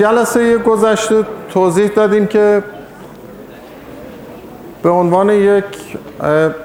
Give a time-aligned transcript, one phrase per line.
[0.00, 2.62] جلسه گذشته توضیح دادیم که
[4.82, 5.64] به عنوان یک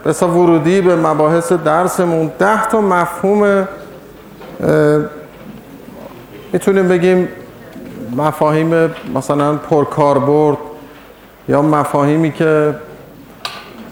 [0.05, 3.67] بسا ورودی به مباحث درسمون ده تا مفهوم
[6.53, 7.27] می‌تونیم بگیم
[8.15, 10.57] مفاهیم مثلا پرکاربرد
[11.49, 12.75] یا مفاهیمی که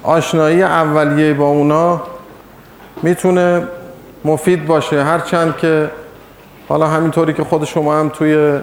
[0.03, 2.01] آشنایی اولیه با اونا
[3.03, 3.67] می‌تونه
[4.25, 5.03] مفید باشه.
[5.03, 5.89] هرچند که
[6.69, 8.59] حالا همینطوری که خود شما هم توی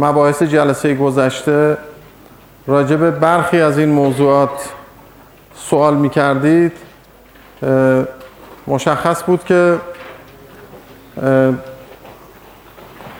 [0.00, 1.76] مباحث جلسه گذشته
[2.66, 4.50] راجع به برخی از این موضوعات
[5.54, 6.72] سوال می کردید
[8.66, 9.78] مشخص بود که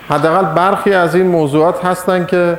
[0.08, 2.58] حداقل برخی از این موضوعات هستن که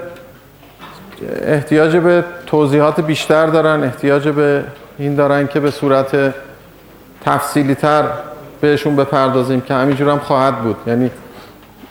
[1.41, 4.63] احتیاج به توضیحات بیشتر دارن احتیاج به
[4.97, 6.33] این دارن که به صورت
[7.25, 8.03] تفصیلی تر
[8.61, 10.77] بهشون بپردازیم که همینجور هم خواهد بود.
[10.87, 11.11] یعنی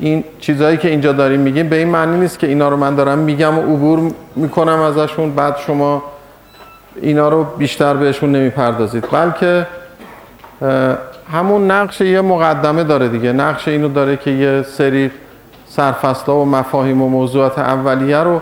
[0.01, 3.19] این چیزهایی که اینجا داریم میگیم به این معنی نیست که اینا رو من دارم
[3.19, 5.35] میگم و عبور می‌کنم ازشون.
[5.35, 6.03] بعد شما
[7.03, 9.05] اینا رو بیشتر بهشون نمی‌پردازید.
[9.13, 9.67] بلکه
[11.33, 13.33] همون نقش یه مقدمه داره دیگه.
[13.33, 15.11] نقش اینو داره که یه سری
[15.69, 18.41] سرفصلا و مفاهیم و موضوعات اولیه رو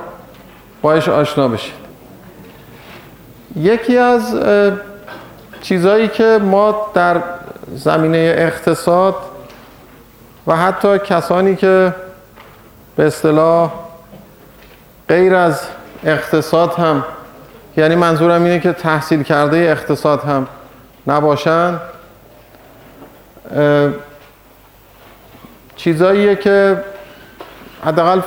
[0.83, 1.75] باش آشنا بشید.
[3.57, 4.37] یکی از
[5.61, 7.17] چیزهایی که ما در
[7.75, 9.15] زمینه اقتصاد
[10.47, 11.95] و حتی کسانی که
[12.97, 13.73] به اصطلاح
[15.09, 15.61] غیر از
[16.05, 17.05] اقتصاد هم
[17.77, 20.47] یعنی منظورم اینه که تحصیل کرده اقتصاد هم
[21.07, 21.81] نباشن
[25.77, 26.85] چیزاییه که
[27.85, 28.21] حداقل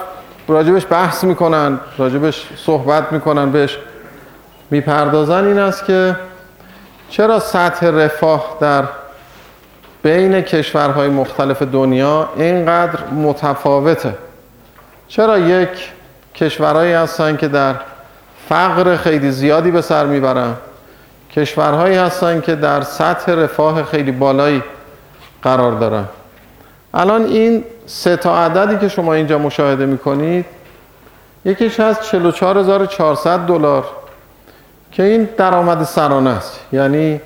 [0.48, 3.78] راجبش بحث می‌کنن راجبش صحبت می‌کنن بهش
[4.70, 6.16] می‌پردازن این است که
[7.10, 8.84] چرا سطح رفاه در
[10.04, 14.16] بین کشورهای مختلف دنیا اینقدر متفاوته.
[15.08, 15.92] چرا یک
[16.36, 17.76] کشورهایی هستن که در
[18.50, 20.54] فقر خیلی زیادی به سر می‌برن
[21.36, 24.64] کشورهایی هستن که در سطح رفاه خیلی بالایی
[25.44, 26.06] قرار دارن.
[26.94, 30.46] الان این سه تا عددی که شما اینجا مشاهده می‌کنید
[31.46, 33.86] یکیش هست 44400 دلار
[34.92, 36.60] که این درآمد سرانه است.
[36.72, 37.22] یعنی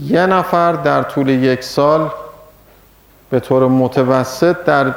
[0.00, 2.10] یه نفر در طول یک سال
[3.30, 4.94] به طور متوسط در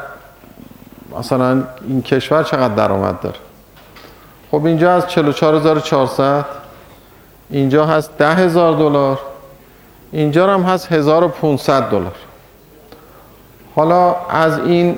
[1.20, 3.36] مثلا این کشور چقدر درآمد داره؟
[4.52, 6.46] خب اینجا از 44400
[7.50, 9.20] اینجا هست 10000 دلار
[10.12, 12.16] اینجا هم هست 1500 دلار.
[13.76, 14.98] حالا از این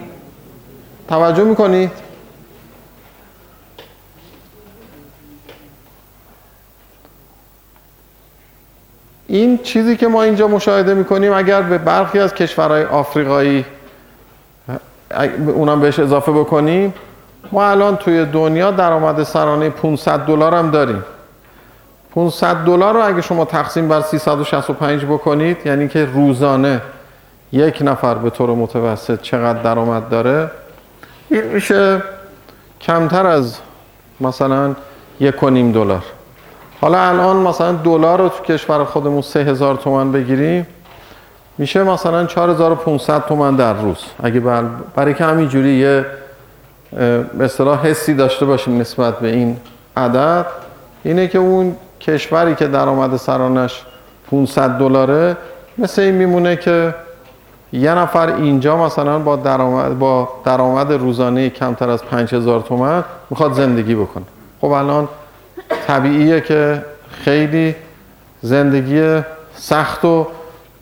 [1.09, 1.91] توجه می‌کنید؟
[9.27, 13.65] این چیزی که ما اینجا مشاهده می‌کنیم اگر به برخی از کشورهای آفریقایی
[15.47, 16.93] اونم بهش اضافه بکنیم
[17.51, 21.03] ما الان توی دنیا درآمد سرانه 500 دلار هم داریم.
[22.15, 26.81] 500 دلار رو اگه شما تقسیم بر 365 بکنید یعنی که روزانه
[27.51, 30.51] یک نفر به طور متوسط چقدر درآمد داره
[31.29, 32.01] این میشه
[32.81, 33.57] کمتر از
[34.19, 34.75] مثلا
[35.19, 36.03] یک و نیم دلار.
[36.81, 40.67] حالا الان مثلا دلار رو تو کشور خودمون 3000 تومان بگیریم
[41.57, 43.97] میشه مثلا 4500 تومان در روز.
[44.23, 44.63] اگه بر...
[44.95, 46.05] برای که همینجوری یه
[47.37, 47.49] به
[47.83, 49.57] حسی داشته باشیم نسبت به این
[49.97, 50.45] عدد
[51.03, 53.81] اینه که اون کشوری که درآمد سرانش
[54.31, 55.37] 500 دلاره
[55.77, 56.95] مثل این میمونه که
[57.73, 63.95] یه نفر اینجا مثلا با درآمد با درآمد روزانه کمتر از 5000 تومان می‌خواد زندگی
[63.95, 64.23] بکنه.
[64.61, 65.07] خب الان
[65.87, 66.85] طبیعیه که
[67.23, 67.75] خیلی
[68.41, 69.21] زندگی
[69.55, 70.27] سخت و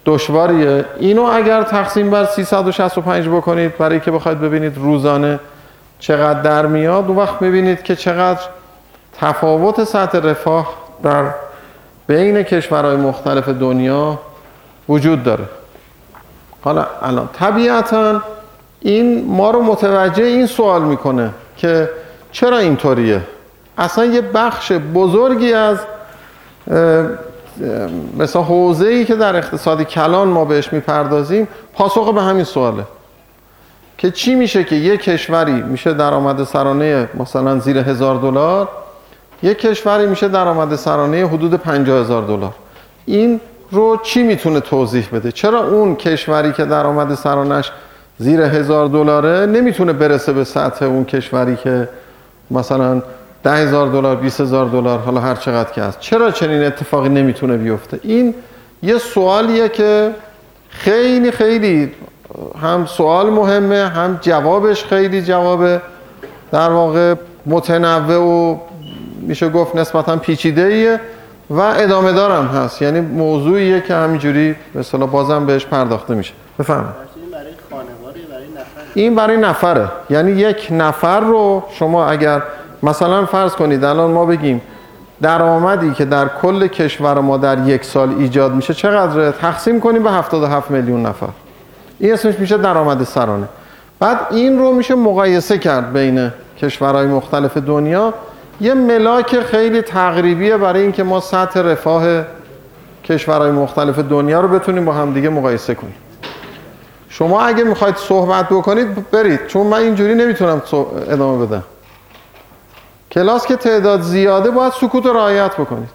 [0.06, 0.86] دشواریه.
[1.00, 5.40] اینو اگر تقسیم بر 365 بکنید برای که بخواید ببینید روزانه
[6.00, 8.42] چقدر در میاد اون وقت می‌بینید که چقدر
[9.20, 11.24] تفاوت سطح رفاه در
[12.08, 14.20] بین کشورهای مختلف دنیا
[14.90, 15.44] وجود داره.
[16.62, 18.22] حالا الان طبیعتا
[18.82, 21.90] این ما رو متوجه این سوال می‌کنه که
[22.32, 23.22] چرا اینطوریه؟
[23.78, 25.78] اصلا یه بخش بزرگی از
[28.18, 32.84] مثلا حوزه ای که در اقتصاد کلان ما بهش می‌پردازیم پاسخ به همین سواله.
[33.98, 38.68] که چی میشه که یک کشوری میشه درآمد سرانه مثلا زیر هزار دلار
[39.44, 42.54] یک کشوری میشه درآمد سرانه حدود پنجاه هزار دلار.
[43.06, 43.40] این
[43.72, 47.72] رو چی می‌تونه توضیح بده؟ چرا اون کشوری که درآمد سرانش
[48.18, 51.90] زیر هزار دلاره نمی‌تونه برسه به سطح اون کشوری که
[52.52, 53.02] مثلا
[53.46, 56.00] ده هزار دلار 20 هزار دلار حالا هر چقدر که هست.
[56.00, 58.36] چرا چنین اتفاقی نمی‌تونه بیفته؟ این
[58.84, 60.12] یه سوالیه که
[60.70, 61.92] خیلی خیلی
[62.62, 65.82] هم سوال مهمه هم جوابش خیلی جواب
[66.52, 67.16] در واقع
[67.46, 68.58] متنوع و
[69.22, 71.00] میشه گفت نسبتا پیچیده ایه
[71.50, 72.82] و ادامه دارم هست.
[72.82, 76.34] یعنی موضوعیه که همینجوری اصطلاح بازم بهش پرداخته میشه.
[76.60, 79.90] بفهمید این برای خانواره برای نفر این برای نفره.
[80.10, 82.42] یعنی یک نفر رو شما اگر
[82.86, 84.62] مثلا فرض کنید الان ما بگیم
[85.22, 90.12] درآمدی که در کل کشور ما در یک سال ایجاد میشه چقدره؟ تقسیم کنیم به
[90.12, 91.28] 77 میلیون نفر.
[92.00, 93.48] این اسمش میشه درآمد سرانه.
[94.00, 98.14] بعد این رو میشه مقایسه کرد بین کشورهای مختلف دنیا.
[98.62, 102.04] یه ملاک خیلی تقریبیه برای اینکه ما سطح رفاه
[103.04, 105.96] کشورهای مختلف دنیا رو بتونیم با همدیگه مقایسه کنیم.
[107.10, 109.48] شما اگه می‌خواید صحبت بکنید برید.
[109.48, 110.62] چون من اینجوری نمی‌تونم
[111.10, 111.64] ادامه بدم.
[113.16, 115.90] کلاس که تعداد زیاده باید سکوت رعایت بکنید.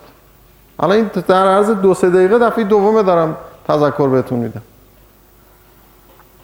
[0.78, 3.36] الان این در عرض دو سه دقیقه دفعه دومه دارم
[3.68, 4.62] تذکر بهتون میدم.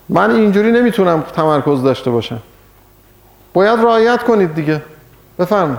[0.09, 2.39] من اینجوری نمی‌تونم تمرکز داشته باشم.
[3.53, 4.83] باید رعایت کنید دیگه.
[5.39, 5.79] بفرمایید.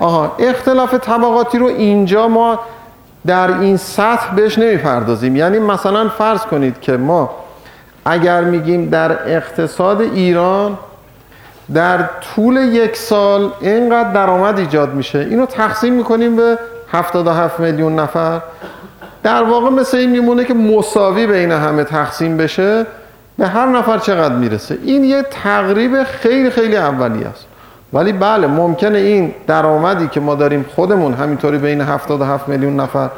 [0.00, 2.60] آها اختلاف طبقاتی رو اینجا ما
[3.26, 5.36] در این سطح بهش نمی‌پردازیم.
[5.36, 7.30] یعنی مثلا فرض کنید که ما
[8.04, 10.78] اگر میگیم در اقتصاد ایران
[11.74, 15.18] در طول یک سال اینقدر درآمد ایجاد میشه.
[15.18, 16.58] اینو تقسیم می‌کنیم به
[16.92, 18.40] 77 میلیون نفر.
[19.22, 22.86] در واقع مثل این میمونه که مساوی بین همه تقسیم بشه.
[23.38, 24.78] به هر نفر چقدر می‌رسه.
[24.84, 27.46] این یه تقریب خیلی خیلی اولیه است.
[27.92, 33.08] ولی بله ممکنه این درآمدی که ما داریم خودمون همینطوری بین 77 میلیون نفر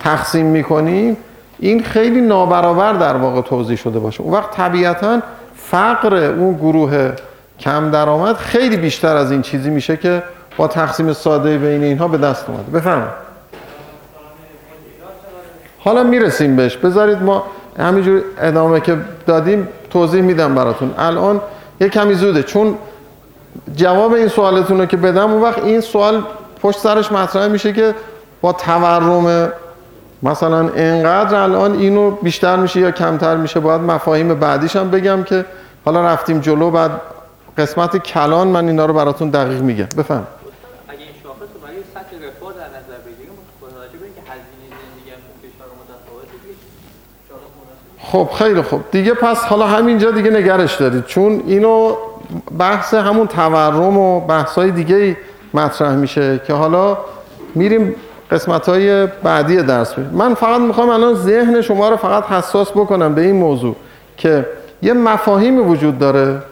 [0.00, 1.16] تقسیم می‌کنیم
[1.58, 4.22] این خیلی نابرابر در واقع توضیح شده باشه.
[4.22, 5.20] اون وقت طبیعتا
[5.56, 7.12] فقر اون گروه
[7.60, 10.22] کم درآمد خیلی بیشتر از این چیزی میشه که
[10.56, 12.78] با تقسیم ساده بین اینها به دست اومده.
[12.78, 13.26] بفرمایید.
[15.78, 16.76] حالا می‌رسیم بهش.
[16.76, 17.44] بذارید ما
[17.78, 20.94] همینجور ادامه که دادیم توضیح میدم براتون.
[20.98, 21.40] الان
[21.80, 22.42] یه کمی زوده.
[22.42, 22.74] چون
[23.76, 26.22] جواب این سوالتون رو که بدم اون وقت این سوال
[26.62, 27.94] پشت سرش مطرح میشه که
[28.40, 29.52] با تورم
[30.22, 35.44] مثلا انقدر الان اینو بیشتر میشه یا کمتر میشه باید مفاهیم بعدیش هم بگم که
[35.84, 36.90] حالا رفتیم جلو بعد
[37.58, 39.86] قسمت کلان من اینا رو براتون دقیق میگم.
[39.98, 40.26] بفهم.
[40.88, 43.32] اگه این شاخص رو برای سطح رفاه در نظر بگیریم
[43.62, 46.36] متوجه به اینکه هزینه زندگی هم تو کشور متفاوته
[47.98, 48.82] خب خیلی خوب.
[48.90, 51.04] دیگه پس حالا همینجا دیگه نگرش دارید.
[51.04, 51.96] چون اینو
[52.58, 55.16] بحث همون تورم و بحث دیگه
[55.54, 56.98] مطرح میشه که حالا
[57.54, 57.94] میریم
[58.30, 63.14] قسمت های بعدی درس میریم من فقط می‌خوام الان ذهن شما رو فقط حساس بکنم
[63.14, 63.76] به این موضوع
[64.16, 64.46] که
[64.82, 66.42] یه مفاهیمی وجود داره.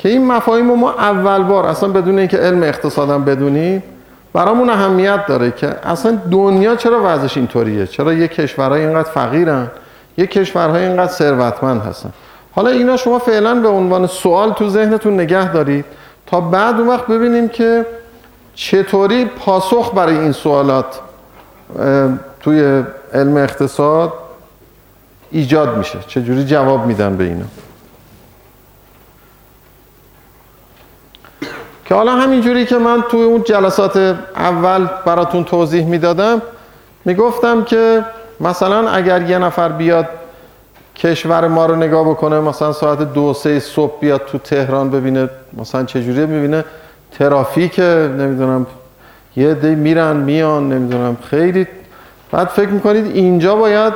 [0.00, 3.82] که این مفاهیم ما اول بار اصلا بدون اینکه علم اقتصادم بدونیم
[4.32, 9.70] برامون اهمیت داره که اصلا دنیا چرا وضعش اینطوریه؟ چرا یه کشورهای اینقدر فقیرن؟
[10.18, 12.10] یه کشورهای اینقدر ثروتمند هستن؟
[12.52, 15.84] حالا اینا شما فعلا به عنوان سوال تو ذهنتون نگه دارید
[16.26, 17.86] تا بعد اون وقت ببینیم که
[18.54, 21.00] چطوری پاسخ برای این سوالات
[22.40, 22.82] توی
[23.14, 24.12] علم اقتصاد
[25.30, 25.98] ایجاد میشه.
[26.06, 27.44] چجوری جواب میدن به اینا؟
[31.90, 33.96] که حالا همینجوری که من توی اون جلسات
[34.36, 36.42] اول براتون توضیح می‌دادم
[37.04, 38.04] می‌گفتم که
[38.40, 40.08] مثلا اگر یه نفر بیاد
[40.96, 45.84] کشور ما رو نگاه بکنه مثلا ساعت دو سه صبح بیاد تو تهران ببینه مثلا
[45.84, 46.64] چجوریه ببینه
[47.18, 47.78] ترافیک
[48.18, 48.66] نمی‌دونم
[49.36, 51.66] یه دی میرن میان نمی‌دونم خیلی.
[52.32, 53.94] بعد فکر می‌کنید اینجا باید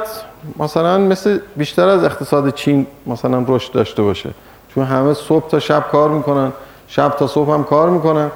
[0.59, 4.31] مثلا مثل بیشتر از اقتصاد چین مثلا رشد داشته باشه.
[4.75, 6.53] چون همه صبح تا شب کار می‌کنن.
[6.89, 8.31] شب تا صبح هم کار می‌کنن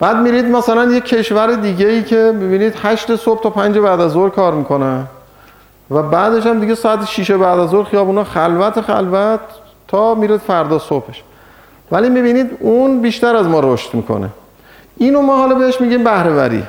[0.00, 4.10] بعد میرید مثلا یه کشور دیگه ای که می‌بینید هشت صبح تا پنج بعد از
[4.10, 5.06] ظهر کار می‌کنن.
[5.90, 9.40] و بعدش هم دیگه ساعت 6 بعد از ظهر خیابونا خلوت خلوت
[9.88, 11.22] تا میره فردا صبحش.
[11.90, 14.28] ولی می‌بینید اون بیشتر از ما رشد می‌کنه.
[14.96, 16.62] اینو ما حالا بهش میگیم بهرهوری.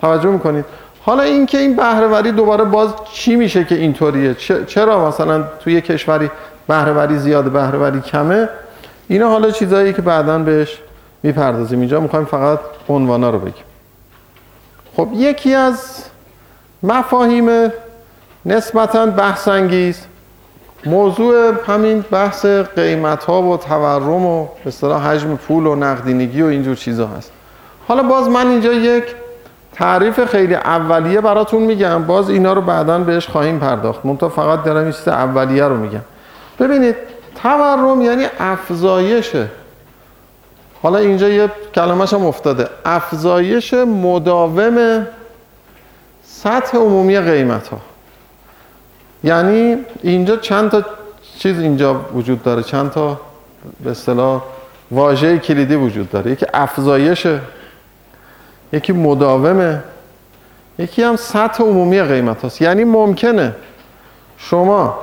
[0.00, 0.64] توجه می‌کنید؟
[1.04, 4.34] حالا اینکه این بهرهوری دوباره باز چی میشه که اینطوریه؟
[4.66, 6.30] چرا مثلا توی کشوری
[6.68, 8.48] بهرهوری زیاده بهرهوری کمه؟
[9.08, 10.78] اینا حالا چیزایی که بعدا بهش
[11.22, 11.80] می‌پردازیم.
[11.80, 12.58] اینجا می‌خوایم فقط
[12.88, 13.64] عنوانا رو بگیم.
[14.96, 16.04] خب یکی از
[16.82, 17.72] مفاهیم
[18.46, 20.00] نسبتا بحث انگیز
[20.86, 26.76] موضوع همین بحث قیمت ها و تورم و اصطلاح حجم پول و نقدینگی و اینجور
[26.76, 27.32] چیزا هست.
[27.88, 29.04] حالا باز من اینجا یک
[29.72, 32.04] تعریف خیلی اولیه براتون میگم.
[32.04, 34.06] باز اینا رو بعدا بهش خواهیم پرداخت.
[34.06, 36.00] منتها فقط دارم این چیز اولیه رو میگم.
[36.60, 36.96] ببینید
[37.42, 39.48] تورم یعنی افزایشه
[40.82, 42.68] حالا اینجا یه کلمش هم افتاده.
[42.84, 45.06] افزایش مداوم
[46.24, 47.78] سطح عمومی قیمت ها
[49.24, 50.82] یعنی اینجا چند تا
[51.38, 53.20] چیز اینجا وجود داره؟ چند تا
[53.84, 54.42] به اصطلاح
[54.90, 57.40] واژه کلیدی وجود داره؟ یکی افزایشه
[58.72, 59.82] یکی مداومه
[60.78, 63.54] یکی هم سطح عمومی قیمت هست یعنی ممکنه
[64.38, 64.98] شما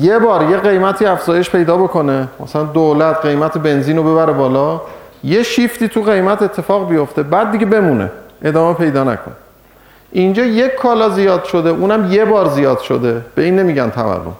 [0.00, 2.28] یه بار یه قیمتی افزایش پیدا بکنه.
[2.40, 4.80] مثلا دولت قیمت بنزین رو ببره بالا.
[5.24, 8.10] یه شیفتی تو قیمت اتفاق بیفته بعد دیگه بمونه.
[8.44, 9.34] ادامه پیدا نکنه
[10.12, 13.20] اینجا یک کالا زیاد شده اونم یه بار زیاد شده.
[13.34, 14.36] به این نمیگن تورم.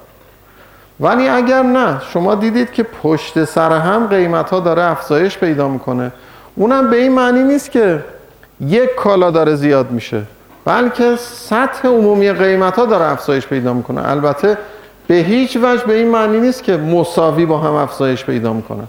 [1.01, 6.13] ولی اگر نه شما دیدید که پشت سر هم قیمت ها داره افزایش پیدا می‌کنه.
[6.55, 8.05] اونم به این معنی نیست که
[8.61, 10.23] یک کالا داره زیاد میشه.
[10.65, 14.11] بلکه سطح عمومی قیمت ها داره افزایش پیدا می‌کنه.
[14.11, 14.59] البته
[15.13, 18.83] به هیچ وجه به این معنی نیست که مساوی با هم افزایش پیدا می‌کنه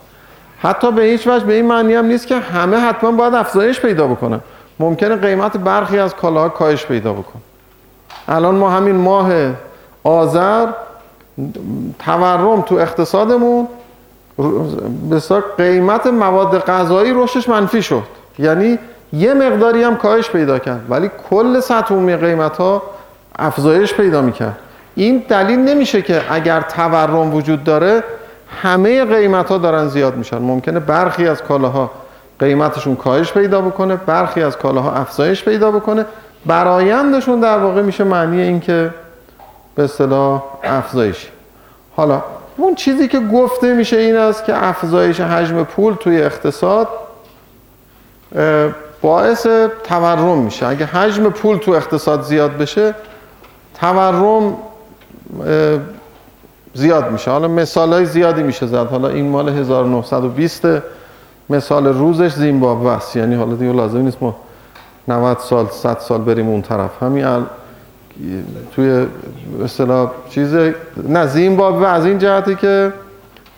[0.59, 4.07] حتی به هیچ وجه به این معنی هم نیست که همه حتما باید افزایش پیدا
[4.07, 4.39] بکنه
[4.79, 7.41] ممکنه قیمت برخی از کالاها کاهش پیدا بکنه.
[8.27, 9.31] الان ما همین ماه
[10.03, 10.67] آذر
[11.99, 13.67] تورم تو اقتصادمون
[15.11, 18.03] بسیار قیمت مواد غذایی رشدش منفی شد.
[18.39, 18.79] یعنی
[19.13, 20.81] یه مقداری هم کاهش پیدا کرد.
[20.89, 22.81] ولی کل سطح عمومی قیمت ها
[23.39, 24.57] افزایش پیدا می‌کرد.
[24.95, 28.03] این دلیل نمیشه که اگر تورم وجود داره
[28.61, 30.37] همه قیمت ها دارن زیاد میشن.
[30.37, 31.91] ممکنه برخی از کالاها
[32.39, 36.05] قیمتشون کاهش پیدا بکنه برخی از کالاها افزایش پیدا بکنه.
[36.45, 38.89] برایندشون در واقع میشه معنی این که
[39.75, 41.29] به اصطلاح افزایش.
[41.95, 42.23] حالا
[42.57, 46.87] اون چیزی که گفته میشه این است که افزایش حجم پول توی اقتصاد
[49.01, 49.47] باعث
[49.83, 50.67] تورم میشه.
[50.67, 52.95] اگه حجم پول تو اقتصاد زیاد بشه
[53.81, 54.57] تورم
[56.73, 57.31] زیاد میشه.
[57.31, 58.87] حالا مثال های زیادی میشه زد.
[58.87, 60.67] حالا این مال 1920
[61.49, 63.15] مثال روزش زیمبابوه است.
[63.15, 64.35] یعنی حالا دیگه لازم نیست ما
[65.07, 67.03] 90 سال 100 سال بریم اون طرف.
[67.03, 67.43] همین ال...
[68.75, 69.05] توی
[69.63, 70.55] اصطلاح چیز
[71.07, 72.93] نه زیمبابوه از این جهتی که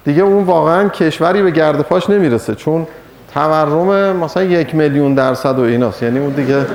[0.06, 2.56] دیگه اون واقعا کشوری به گرد پاش نمی‌رسه.
[2.56, 2.88] چون
[3.34, 6.04] تورم مثلا یک میلیون درصد و ایناست.
[6.04, 6.66] یعنی اون دیگه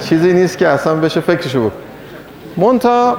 [0.00, 1.72] چیزی نیست که اصلا بشه فکرشو بود
[2.56, 3.16] مونتا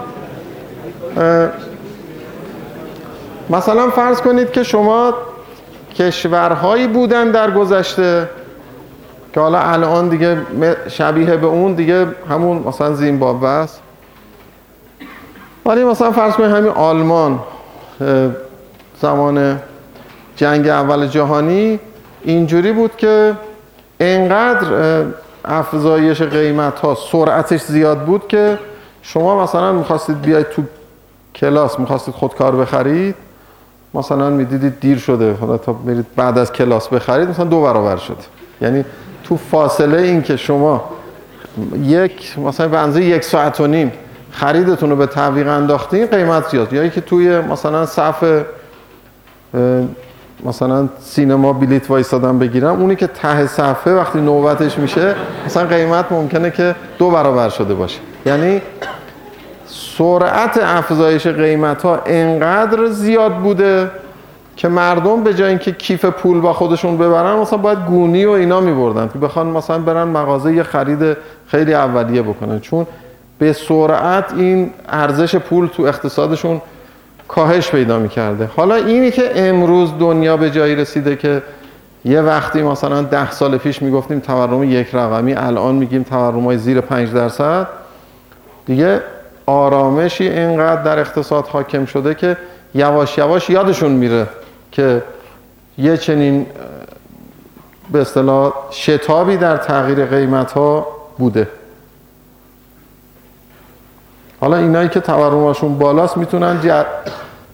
[3.49, 5.13] مثلا فرض کنید که شما
[5.95, 8.29] کشورهایی بودن در گذشته
[9.33, 10.37] که حالا الان دیگه
[10.87, 13.81] شبیه به اون دیگه همون مثلا زیمبابوه است.
[15.65, 17.39] ولی مثلا فرض کنید همین آلمان
[19.01, 19.59] زمان
[20.35, 21.79] جنگ اول جهانی
[22.23, 23.33] اینجوری بود که
[23.99, 25.03] انقدر
[25.45, 28.59] افزایش قیمت ها سرعتش زیاد بود که
[29.01, 30.63] شما مثلا می‌خواستید بیاید تو
[31.35, 33.15] کلاس می‌خواستید خودکار بخرید
[33.93, 38.17] مثلا می‌دیدید دیر شده حالا تا برید بعد از کلاس بخرید مثلا دو برابر شد.
[38.61, 38.85] یعنی
[39.23, 40.83] تو فاصله این که شما
[41.83, 43.91] یک مثلا به یک ساعت و نیم
[44.31, 46.73] خریدتون رو به تعویق انداختین قیمت زیاد.
[46.73, 48.23] یا که توی مثلا صف
[50.45, 55.15] مثلا سینما بلیت وایستادن بگیرم اونی که ته صفحه وقتی نوبتش میشه
[55.45, 57.99] مثلا قیمت ممکنه که دو برابر شده باشه.
[58.25, 58.61] یعنی
[59.97, 63.91] سرعت افزایش قیمت ها انقدر زیاد بوده
[64.55, 68.61] که مردم به جای اینکه کیف پول با خودشون ببرن مثلا باید گونی و اینا
[68.61, 72.59] میبردن که بخوان مثلا برن مغازه یه خرید خیلی اولیه بکنن.
[72.59, 72.87] چون
[73.39, 76.61] به سرعت این ارزش پول تو اقتصادشون
[77.27, 78.49] کاهش پیدا می‌کرده.
[78.57, 81.41] حالا اینی که امروز دنیا به جایی رسیده که
[82.05, 86.81] یه وقتی مثلا ده سال پیش می‌گفتیم تورم یک رقمی الان میگیم تورم های زیر
[86.81, 87.67] پنج درصد.
[88.65, 89.01] دیگه
[89.45, 92.37] آرامشی اینقدر در اقتصاد حاکم شده که
[92.75, 94.27] یواش یواش یادشون میره
[94.71, 95.03] که
[95.77, 96.45] یه چنین
[97.91, 100.87] به اصطلاح شتابی در تغییر قیمت ها
[101.17, 101.47] بوده.
[104.41, 106.59] حالا اینایی که تورمشون بالاست می‌تونن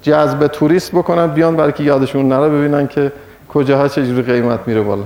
[0.02, 3.12] جذب توریست بکنن بیان برای که یادشون نره ببینن که
[3.54, 5.04] کجاها چجوری قیمت میره بالا.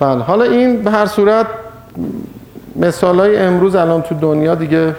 [0.00, 1.46] بله حالا این به هر صورت
[2.76, 4.94] مثال های امروز الان تو دنیا دیگه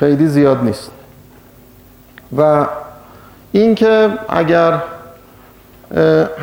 [0.00, 0.90] خیلی زیاد نیست.
[2.36, 2.66] و
[3.52, 4.82] اینکه اگر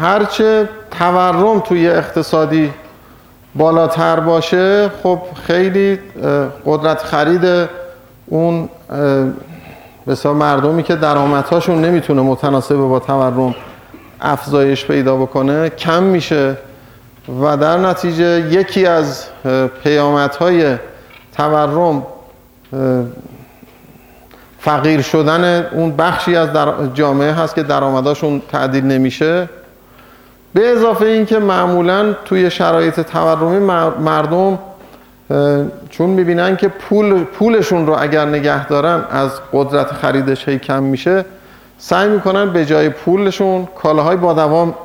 [0.02, 2.74] هرچه تورم توی اقتصادی
[3.56, 6.00] بالاتر باشه خب خیلی
[6.66, 7.70] قدرت خرید
[8.26, 8.70] اون
[10.08, 13.56] بسیار مردمی که درآمدهاشون نمی‌تونه متناسب با تورم
[14.22, 16.58] افزایش پیدا بکنه کم میشه.
[17.42, 19.26] و در نتیجه یکی از
[19.84, 20.76] پیامدهای
[21.38, 22.04] تورم
[24.60, 26.50] فقیر شدن اون بخشی از
[26.94, 29.50] جامعه هست که درآمداشون تعدیل نمیشه.
[30.54, 33.60] به اضافه اینکه معمولا توی شرایط تورمی
[34.00, 34.60] مردم
[35.90, 41.26] چون می‌بینن که پول پولشون رو اگر نگه دارن از قدرت خریدش هی کم میشه
[41.78, 44.76] سعی می‌کنن به جای پولشون کالاهای با دوام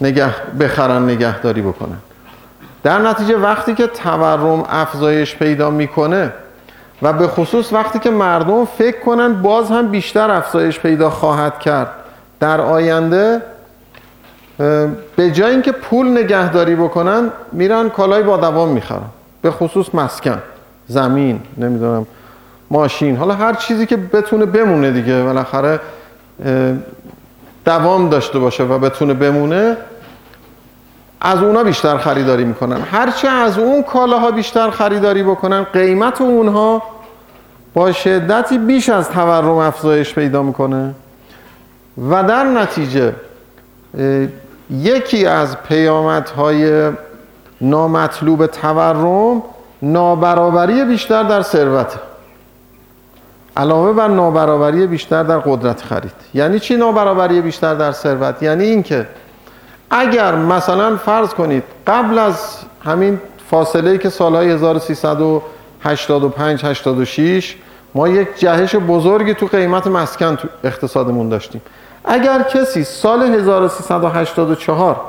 [0.00, 1.98] نگه بخرن نگهداری بکنن.
[2.82, 6.32] در نتیجه وقتی که تورم افزایش پیدا می‌کنه
[7.02, 11.88] و به خصوص وقتی که مردم فکر کنن باز هم بیشتر افزایش پیدا خواهد کرد.
[12.40, 13.42] در آینده
[15.16, 19.10] به جای اینکه پول نگهداری بکنن میرن کالای با دوام می‌خرن.
[19.42, 20.42] به خصوص مسکن
[20.86, 22.06] زمین نمی‌دونم
[22.70, 23.16] ماشین.
[23.16, 25.80] حالا هر چیزی که بتونه بمونه دیگه بالاخره
[27.64, 29.76] دوام داشته باشه و بتونه بمونه
[31.20, 32.80] از اونا بیشتر خریداری می‌کنن.
[32.92, 36.82] هرچه از اون کالاها بیشتر خریداری بکنن قیمت اونها
[37.74, 40.94] با شدتی بیش از تورم افزایش پیدا می‌کنه.
[42.10, 43.14] و در نتیجه
[44.70, 46.90] یکی از پیامدهای
[47.60, 49.42] نامطلوب تورم
[49.82, 51.96] نابرابری بیشتر در ثروت
[53.56, 56.12] علاوه بر نابرابری بیشتر در قدرت خرید.
[56.34, 59.06] یعنی چی نابرابری بیشتر در ثروت؟ یعنی اینکه
[59.90, 64.56] اگر مثلا فرض کنید قبل از همین فاصله ای که سالهای
[65.84, 67.56] 1385 86
[67.94, 71.62] ما یک جهش بزرگی تو قیمت مسکن تو اقتصادمون داشتیم.
[72.04, 75.00] اگر کسی سال 1384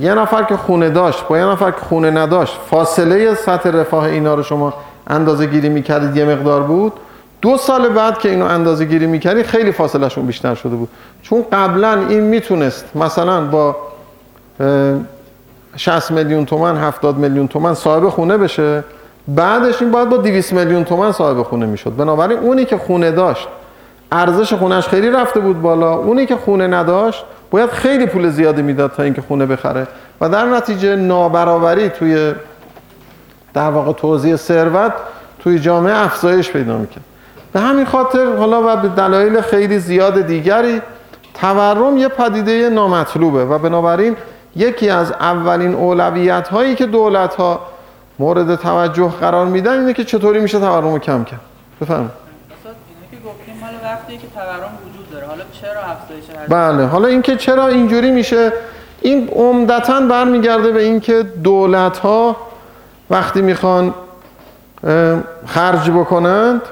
[0.00, 4.34] یه نفر که خونه داشت با یه نفر که خونه نداشت فاصله سطح رفاه اینا
[4.34, 4.74] رو شما
[5.06, 6.92] اندازه گیری می‌کردید یه مقدار بود.
[7.42, 10.88] دو سال بعد که اینو اندازه گیری می‌کردید خیلی فاصلهشون بیشتر شده بود.
[11.22, 13.76] چون قبلا این می‌تونست مثلا با
[15.76, 18.84] 60 میلیون تومن 70 میلیون تومن صاحب خونه بشه.
[19.28, 21.96] بعدش این باید با 200 میلیون تومن صاحب خونه می‌شد.
[21.96, 23.48] بنابراین اونی که خونه داشت
[24.12, 25.94] ارزش خونش خیلی رفته بود بالا.
[25.94, 29.86] اونی که خونه نداشت باید خیلی پول زیادی می‌داد تا اینکه خونه بخره.
[30.20, 32.34] و در نتیجه نابرابری توی
[33.54, 34.92] در واقع توزیع ثروت
[35.38, 37.04] توی جامعه افزایش پیدا می‌کرد.
[37.52, 40.82] به همین خاطر حالا و به دلایل خیلی زیاد دیگری
[41.40, 44.16] تورم یه پدیده نامطلوبه و بنابراین
[44.56, 47.60] یکی از اولین اولویت هایی که دولت ها
[48.18, 51.40] مورد توجه قرار میدن اینه که چطوری میشه تورم رو کم کرد.
[51.80, 52.10] بفرمایید.
[53.10, 55.26] که گفتیم مال وقتی که تورم وجود داره.
[55.26, 58.52] حالا چرا افزایش بله حالا اینکه چرا اینجوری میشه
[59.00, 62.36] این عمدتا برمیگرده به اینکه دولت ها
[63.10, 63.94] وقتی می‌خوان
[65.46, 66.62] خرج بکنند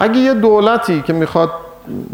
[0.00, 1.50] اگه یه دولتی که می‌خواد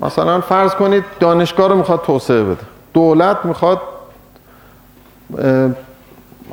[0.03, 2.63] مثلا فرض کنید دانشگاه رو می‌خواد توسعه بده
[2.95, 3.81] دولت می‌خواد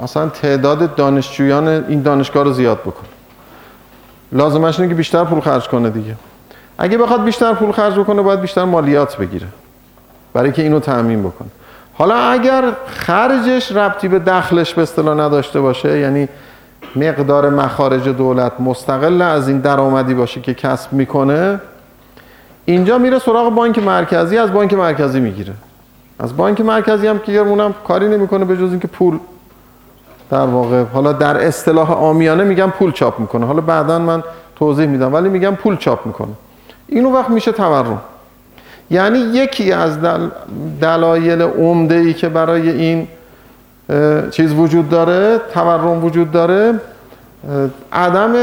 [0.03, 3.09] مثلا تعداد دانشجویان این دانشگاه رو زیاد بکنه
[4.31, 6.15] لازمش اینه که بیشتر پول خرج کنه دیگه.
[6.77, 9.47] اگه بخواد بیشتر پول خرج بکنه باید بیشتر مالیات بگیره.
[10.33, 11.49] برای که اینو تأمین بکنه
[11.93, 16.27] حالا اگر خرجش ربطی به دخلش به اصطلاح نداشته باشه یعنی
[16.95, 21.59] مقدار مخارج دولت مستقل از این درآمدی باشه که کسب می‌کنه
[22.65, 25.53] اینجا میره سراغ بانک مرکزی از بانک مرکزی می‌گیره.
[26.23, 29.19] از بانک مرکزی هم که اونم کاری نمی‌کنه به جز اینکه پول.
[30.29, 33.45] در واقع حالا در اصطلاح آمیانه میگم پول چاپ می‌کنه.
[33.45, 34.23] حالا بعدا من
[34.55, 36.31] توضیح میدم ولی میگم پول چاپ می‌کنه.
[36.87, 38.01] اینو وقت میشه تورم.
[38.89, 40.27] یعنی یکی از دل...
[40.81, 43.07] دلایل عمده ای که برای این
[44.31, 46.79] چیز وجود داره تورم وجود داره
[47.93, 48.33] عدم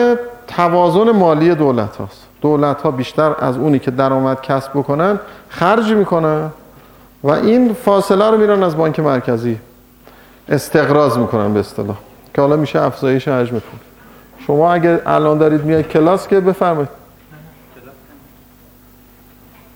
[0.46, 2.26] توازن مالی دولت هاست.
[2.40, 6.50] دولت ها بیشتر از اونی که درآمد کسب بکنن خرج می‌کنن.
[7.22, 9.58] و این فاصله رو میرن از بانک مرکزی
[10.48, 11.96] استقراض می‌کنن به اصطلاح.
[12.34, 13.80] که حالا میشه افزایش حجم پول.
[14.46, 16.88] شما اگر الان دارید میاد کلاس که بفرمایید.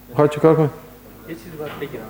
[0.08, 0.70] می‌خواد چیکار کنید
[1.28, 2.02] یه چیزی باید بگیرم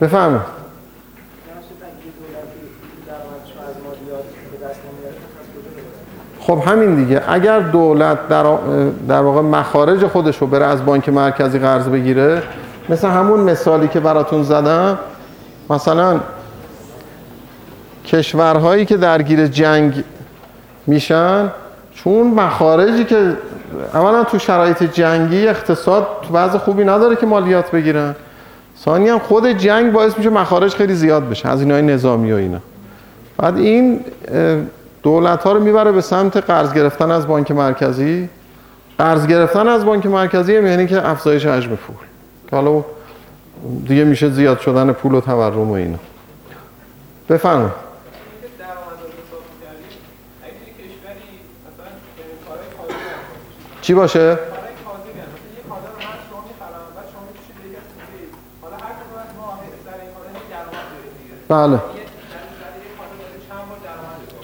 [0.00, 0.65] بفرمایید.
[6.46, 7.22] خب همین دیگه.
[7.28, 8.44] اگر دولت در,
[9.08, 12.42] در واقع مخارج خودش رو بره از بانک مرکزی قرض بگیره
[12.88, 14.98] مثل همون مثالی که براتون زدم
[15.70, 16.20] مثلا
[18.04, 20.04] کشورهایی که درگیر جنگ
[20.86, 21.50] میشن
[21.94, 23.36] چون مخارجی که
[23.94, 28.14] اولا تو شرایط جنگی اقتصاد تو وضع خوبی نداره که مالیات بگیرن.
[28.84, 32.58] ثانی هم خود جنگ باعث میشه مخارج خیلی زیاد بشه از اینای نظامی و اینا.
[33.36, 34.00] بعد این
[35.06, 38.28] دولت ها رو می‌بره به سمت قرض گرفتن از بانک مرکزی.
[38.98, 41.96] قرض گرفتن از بانک مرکزی یعنی که افزایش حجم پول.
[42.50, 42.84] که حالا
[43.86, 45.98] دیگه میشه زیاد شدن پول و تورم و اینا.
[47.28, 47.72] بفرمایید.
[53.82, 54.38] چی باشه؟
[61.48, 61.95] بله.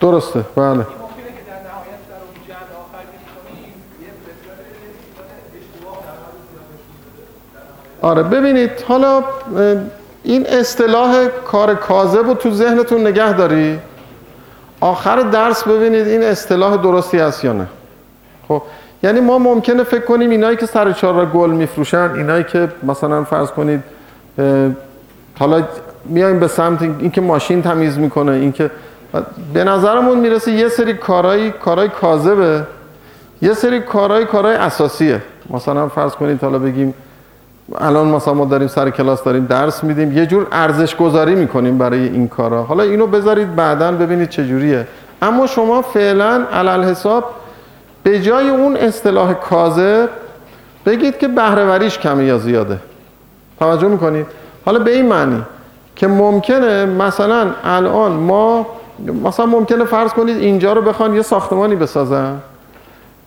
[0.02, 0.86] درسته بله.
[8.02, 9.24] آره ببینید حالا
[10.22, 13.78] این اصطلاح کار کاذب رو تو ذهنتون نگه داری؟
[14.80, 17.66] آخر درس ببینید این اصطلاح درستی هست یا نه.
[18.48, 18.62] خب
[19.02, 23.50] یعنی ما ممکنه فکر کنیم اینایی که سر چهار گل میفروشن اینایی که مثلا فرض
[23.50, 23.82] کنید
[25.38, 25.62] حالا
[26.04, 28.70] میایم به سمت اینکه ماشین تمیز می‌کنه اینکه
[29.55, 32.62] به نظرمون می‌رسه یه سری کارهای کارهای کاذبه.
[33.42, 35.22] یه سری کارهای کارهای اساسیه.
[35.51, 36.94] مثلا فرض کنید حالا بگیم
[37.79, 42.09] الان مثلا ما داریم سر کلاس داریم درس میدیم یه جور ارزش گذاری می‌کنیم برای
[42.09, 42.62] این کارا.
[42.62, 44.87] حالا اینو بذارید بعدا ببینید چه جوریه
[45.22, 47.25] اما شما فعلا علل حساب
[48.03, 50.09] به جای اون اصطلاح کاذب
[50.87, 52.79] بگید که بهرهوریش کمه یا زیاده.
[53.59, 54.27] توجه می‌کنید؟
[54.64, 55.42] حالا به این معنی
[55.96, 58.66] که ممکنه مثلا الان ما
[59.24, 62.37] مثلا ممکنه فرض کنید اینجا رو بخوان یه ساختمانی بسازن.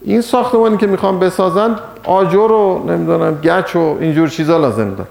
[0.02, 5.10] این ساختمانی که می‌خوان بسازن آجر و نمی‌دونم گچ و اینجور چیزا لازم داره.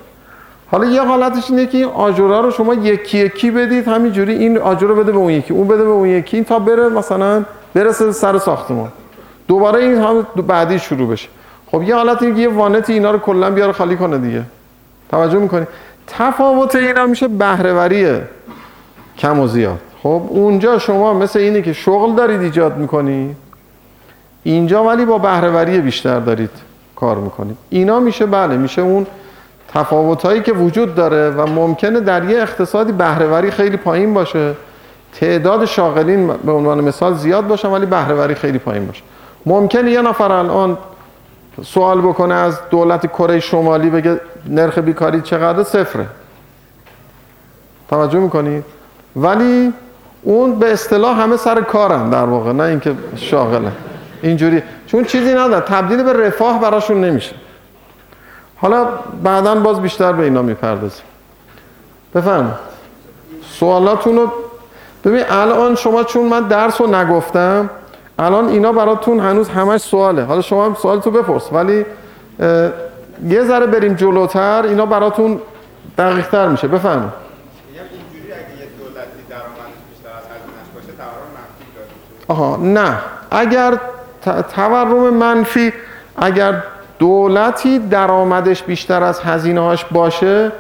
[0.71, 4.87] حالا یه حالتش اینه که این آجرها رو شما یکی یکی بدید همینجوری این آجر
[4.87, 8.13] رو بده به اون یکی اون بده به اون یکی این تا بره مثلا برسه
[8.13, 8.89] سر ساختمان.
[9.49, 11.29] دوباره این هم بعدی شروع بشه.
[11.71, 14.43] خب یه حالت اینه که یه وانتی اینا رو کلا بیاره خالی کنه دیگه.
[15.11, 15.67] توجه می‌کنی؟
[16.07, 18.19] تفاوت اینا میشه بهرهوری
[19.19, 19.79] کم و زیاد.
[20.05, 23.37] خب اونجا شما مثل اینه که شغل دارید ایجاد می‌کنید
[24.43, 26.51] اینجا ولی با بهرهوری بیشتر دارید
[26.97, 27.57] کار می‌کنید.
[27.71, 29.07] اینا میشه بله میشه اون
[29.75, 34.55] تفاوتهایی که وجود داره و ممکنه در یه اقتصادی بهرهوری خیلی پایین باشه.
[35.21, 39.03] تعداد شاغلین به عنوان مثال زیاد باشن ولی بهرهوری خیلی پایین باشه.
[39.47, 40.79] ممکنه یه نفر الان
[41.65, 46.07] سوال بکنه از دولت کره شمالی بگه نرخ بیکاری چقدر؟ صفره.
[47.91, 48.65] توجه می‌کنید
[49.17, 49.73] ولی
[50.25, 53.73] اون به اصطلاح همه سر کارن در واقع نه اینکه شاغلن
[54.23, 54.63] اینجوری.
[54.87, 57.35] چون چیزی نداره تبدیل به رفاه براشون نمیشه.
[58.57, 58.89] حالا
[59.23, 61.05] بعدا باز بیشتر به اینا می‌پردازیم.
[62.15, 62.55] بفهم
[63.51, 64.33] سوالاتون رو
[65.05, 67.71] ببین الان شما چون من درس رو نگفتم
[68.19, 70.25] الان اینا براتون هنوز همش سواله.
[70.25, 71.85] حالا شما هم سوالتو بپرس ولی
[73.29, 75.41] یه ذره بریم جلوتر اینا براتون
[75.99, 76.69] دقیق تر میشه.
[76.69, 77.11] بفهم میگم
[77.93, 82.99] اینجوری اگه یه دولتی درآمدش بیشتر از هزینه‌اش باشه تورم منفی داره میشه آها نه.
[83.31, 83.79] اگر
[84.55, 85.73] تورم منفی
[86.17, 86.63] اگر
[86.99, 90.53] دولتی درآمدش بیشتر از هزینه هاش باشه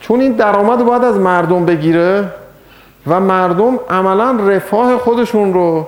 [0.00, 2.24] چون این درآمد باید از مردم بگیره
[3.06, 5.86] و مردم عملا رفاه خودشون رو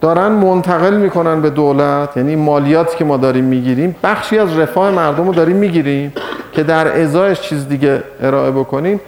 [0.00, 2.16] دارن منتقل می‌کنن به دولت.
[2.16, 6.12] یعنی مالیاتی که ما داریم می‌گیریم بخشی از رفاه مردم رو داریم می‌گیریم
[6.52, 9.00] که در ازایش چیز دیگه ارائه بکنیم.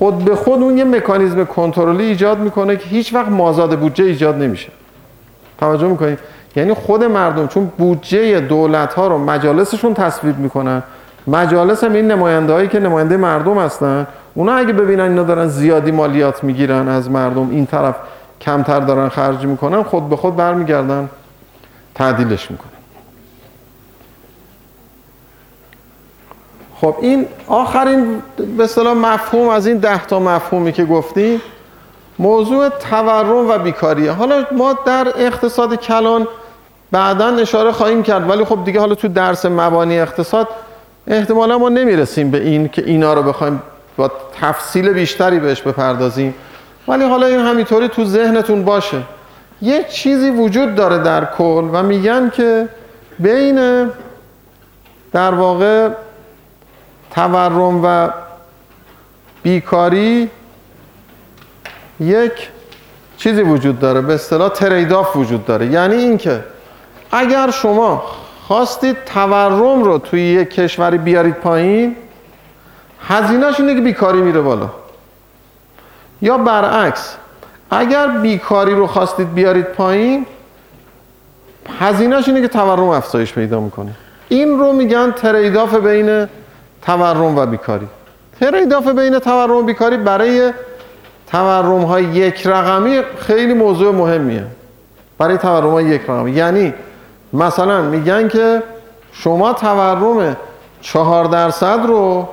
[0.00, 4.36] خود به خود اون یه مکانیزم کنترلی ایجاد می‌کنه که هیچ وقت مازاد بودجه ایجاد
[4.36, 4.68] نمیشه.
[5.58, 6.18] توجه می‌کنید
[6.56, 10.82] یعنی خود مردم چون بودجه دولت ها رو مجالسشون تصویب می‌کنن
[11.26, 15.90] مجالس هم این نماینده هایی که نماینده مردم هستن اونا اگه ببینن اینا دارن زیادی
[15.90, 17.94] مالیات می‌گیرن از مردم این طرف
[18.40, 21.08] کمتر دارن خرج می‌کنن خود به خود برمیگردن
[21.94, 22.69] تعدیلش می‌کنن.
[26.80, 28.22] خب این آخرین
[28.56, 31.40] به اصطلاح مفهوم از این ده تا مفهومی که گفتیم
[32.18, 34.12] موضوع تورم و بیکاریه.
[34.12, 36.28] حالا ما در اقتصاد کلان
[36.92, 40.48] بعدا اشاره خواهیم کرد ولی خب دیگه حالا تو درس مبانی اقتصاد
[41.06, 43.62] احتمالا ما نمی‌رسیم به این که اینا رو بخوایم
[43.96, 46.34] با تفصیل بیشتری بهش بپردازیم.
[46.88, 49.02] ولی حالا این همینطوری تو ذهنتون باشه.
[49.62, 52.68] یه چیزی وجود داره در کل و میگن که
[53.18, 53.88] بین
[55.12, 55.88] در واقع
[57.10, 58.08] تورم و
[59.42, 60.30] بیکاری
[62.00, 62.48] یک
[63.16, 65.66] چیزی وجود داره به اصطلاح تریداف وجود داره.
[65.66, 66.44] یعنی اینکه
[67.12, 68.02] اگر شما
[68.46, 71.96] خواستید تورم رو توی یک کشوری بیارید پایین
[73.08, 74.70] هزینهش اینه که بیکاری میره بالا.
[76.22, 77.16] یا برعکس
[77.70, 80.26] اگر بیکاری رو خواستید بیارید پایین
[81.80, 83.90] هزینهش اینه که تورم افزایش پیدا می‌کنه.
[84.28, 86.28] این رو میگن تریداف بین
[86.82, 87.86] تورم و بیکاری.
[88.40, 90.52] تریداف بین تورم و بیکاری برای
[91.32, 94.46] تورم های یک رقمی خیلی موضوع مهمیه.
[95.18, 96.32] برای تورم های یک رقمی.
[96.32, 96.74] یعنی
[97.32, 98.62] مثلا میگن که
[99.12, 100.36] شما تورم
[100.80, 102.28] چهار درصد رو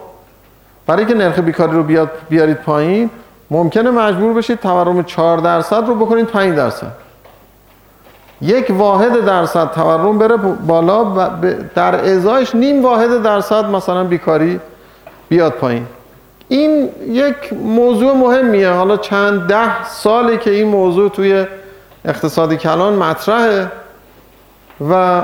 [0.88, 3.10] برای که نرخ بیکاری رو بیاد بیارید پایین
[3.52, 6.92] ممکنه مجبور بشید تورم 4 درصد رو بکنید 5 درصد.
[8.42, 11.30] یک واحد درصد تورم بره بالا و
[11.76, 14.60] در ازایش نیم واحد درصد مثلا بیکاری
[15.30, 15.86] بیاد پایین.
[16.48, 18.70] این یک موضوع مهمیه.
[18.70, 21.46] حالا چند ده سالی که این موضوع توی
[22.06, 23.72] اقتصاد کلان مطرحه
[24.90, 25.22] و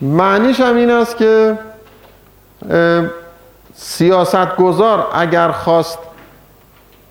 [0.00, 1.58] معنیش هم این است که
[3.74, 5.98] سیاست گذار اگر خواست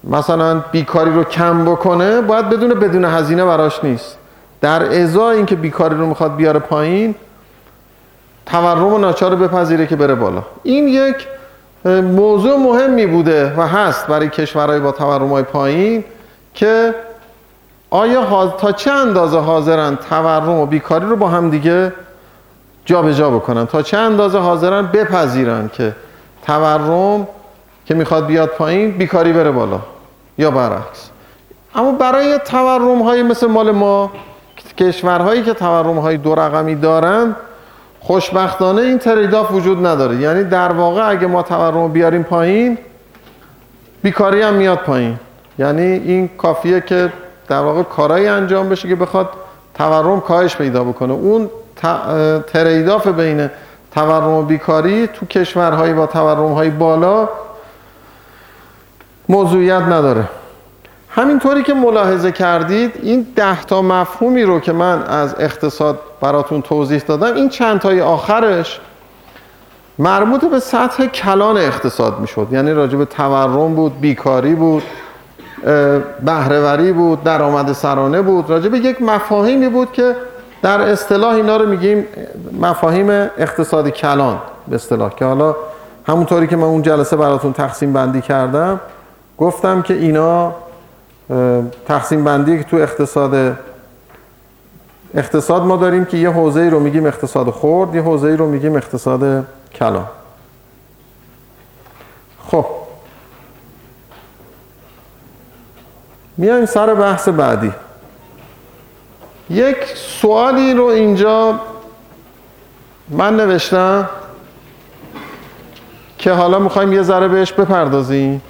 [0.03, 4.17] مثلا بیکاری رو کم بکنه باید بدون بدون هزینه براش نیست.
[4.65, 7.15] در ازای اینکه بیکاری رو می‌خواد بیاره پایین
[8.45, 10.43] تورم و ناچار بپذیره که بره بالا.
[10.63, 11.28] این یک
[12.01, 16.04] موضوع مهمی بوده و هست برای کشورهای با تورم های پایین
[16.54, 16.95] که
[17.89, 21.93] آیا تا چه اندازه حاضرن تورم و بیکاری رو با هم دیگه
[22.86, 25.95] جابجا جا بکنن؟ تا چه اندازه حاضرن بپذیرن که
[26.47, 27.28] تورم
[27.86, 29.80] که می‌خواد بیاد پایین بیکاری بره بالا
[30.38, 31.10] یا برعکس؟
[31.75, 34.12] اما برای تورم های مثل مال ما
[34.77, 37.35] کشورهایی که تورم های دو رقمی دارن
[37.99, 40.15] خوشبختانه این تریداف وجود نداره.
[40.15, 42.77] یعنی در واقع اگه ما تورم بیاریم پایین
[44.03, 45.19] بیکاری هم میاد پایین.
[45.59, 47.13] یعنی این کافیه که
[47.47, 49.29] در واقع کارایی انجام بشه که بخواد
[49.73, 51.13] تورم کاهش پیدا بکنه.
[51.13, 51.49] اون
[52.47, 53.49] تریداف بین
[53.91, 57.29] تورم و بیکاری تو کشورهایی با تورم های بالا
[59.29, 60.23] موضوعیت نداره.
[61.15, 67.01] همینطوری که ملاحظه کردید این ده تا مفهومی رو که من از اقتصاد براتون توضیح
[67.08, 68.80] دادم این چند تای آخرش
[69.99, 72.47] مربوط به سطح کلان اقتصاد می‌شد.
[72.51, 74.84] یعنی راجع به تورم بود بیکاری بود
[76.25, 78.49] بهرهوری بود درآمد سرانه بود.
[78.49, 80.15] راجع به یک مفاهیمی بود که
[80.62, 82.08] در اصطلاح اینا رو میگیم
[82.62, 85.56] مفاهیم اقتصادی کلان به اصطلاح که حالا
[86.08, 88.80] همونطوری که من اون جلسه براتون تقسیم بندی کردم
[89.38, 90.54] گفتم که اینا
[91.88, 93.57] تقسیم بندی که تو اقتصاد
[95.13, 99.45] اقتصاد ما داریم که یه حوزه رو میگیم اقتصاد خورد یه حوزه رو میگیم اقتصاد
[99.75, 100.07] کلان.
[102.47, 102.65] خب.
[106.38, 107.71] میایم سر بحث بعدی.
[109.49, 111.59] یک سوالی رو اینجا
[113.09, 114.09] من نوشتم
[116.17, 118.41] که حالا می‌خوایم یه ذره بهش بپردازیم.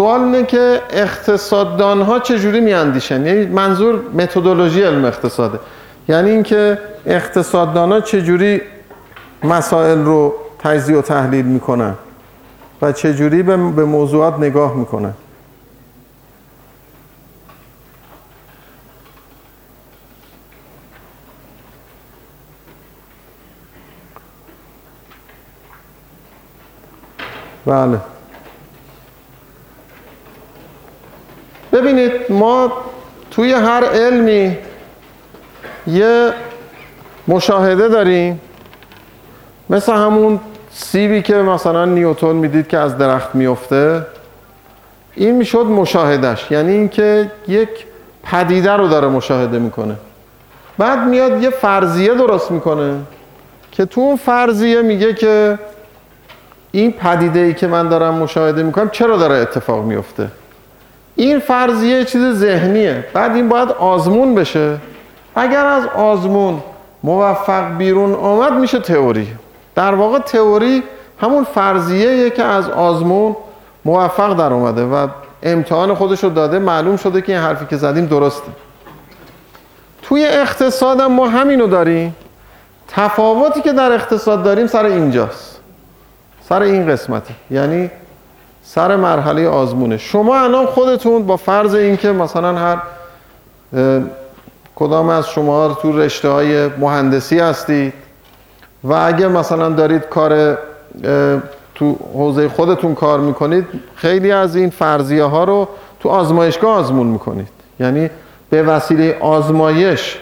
[0.00, 5.58] سوال اینه که اقتصاددان ها چجوری میاندیشن؟ یعنی منظور متدولوژی علم اقتصاده.
[6.08, 8.60] یعنی اینکه اقتصاددان ها چجوری
[9.44, 11.94] مسائل رو تجزیه و تحلیل می‌کنن
[12.82, 15.14] و چجوری به موضوعات نگاه می‌کنن.
[27.66, 28.19] بله.
[31.72, 32.72] ببینید ما
[33.30, 34.58] توی هر علمی
[35.86, 36.32] یه
[37.28, 38.40] مشاهده داریم.
[39.70, 40.40] مثل همون
[40.72, 44.06] سیبی که مثلا نیوتون می‌دید که از درخت میفته.
[45.14, 47.68] این می‌شد مشاهدش یعنی اینکه یک
[48.22, 49.96] پدیده رو داره مشاهده می‌کنه.
[50.78, 52.94] بعد میاد یه فرضیه درست می‌کنه
[53.72, 55.58] که تو اون فرضیه میگه که
[56.72, 60.28] این پدیده ای که من دارم مشاهده می‌کنم چرا داره اتفاق میفته
[61.16, 63.04] این فرضیه چیز ذهنیه.
[63.12, 64.78] بعد این باید آزمون بشه.
[65.34, 66.62] اگر از آزمون
[67.02, 69.28] موفق بیرون آمد میشه تئوری.
[69.74, 70.82] در واقع تئوری
[71.20, 73.36] همون فرضیه که از آزمون
[73.84, 75.08] موفق در اومده و
[75.42, 76.58] امتحان خودش رو داده.
[76.58, 78.48] معلوم شده که این حرفی که زدیم درسته.
[80.02, 82.16] توی اقتصاد ما همینو داریم.
[82.88, 85.60] تفاوتی که در اقتصاد داریم سر اینجاست.
[86.48, 87.34] سر این قسمته.
[87.50, 87.90] یعنی
[88.74, 89.96] سر مرحله آزمونه.
[89.96, 92.78] شما الان خودتون با فرض اینکه مثلا هر
[94.76, 97.92] کدام از شما تو رشته های مهندسی هستید
[98.84, 100.58] و اگه مثلا دارید کار
[101.74, 105.68] تو حوزه خودتون کار می‌کنید خیلی از این فرضیه ها رو
[106.00, 107.48] تو آزمایشگاه آزمون می‌کنید.
[107.80, 108.10] یعنی
[108.50, 110.18] به وسیله آزمایش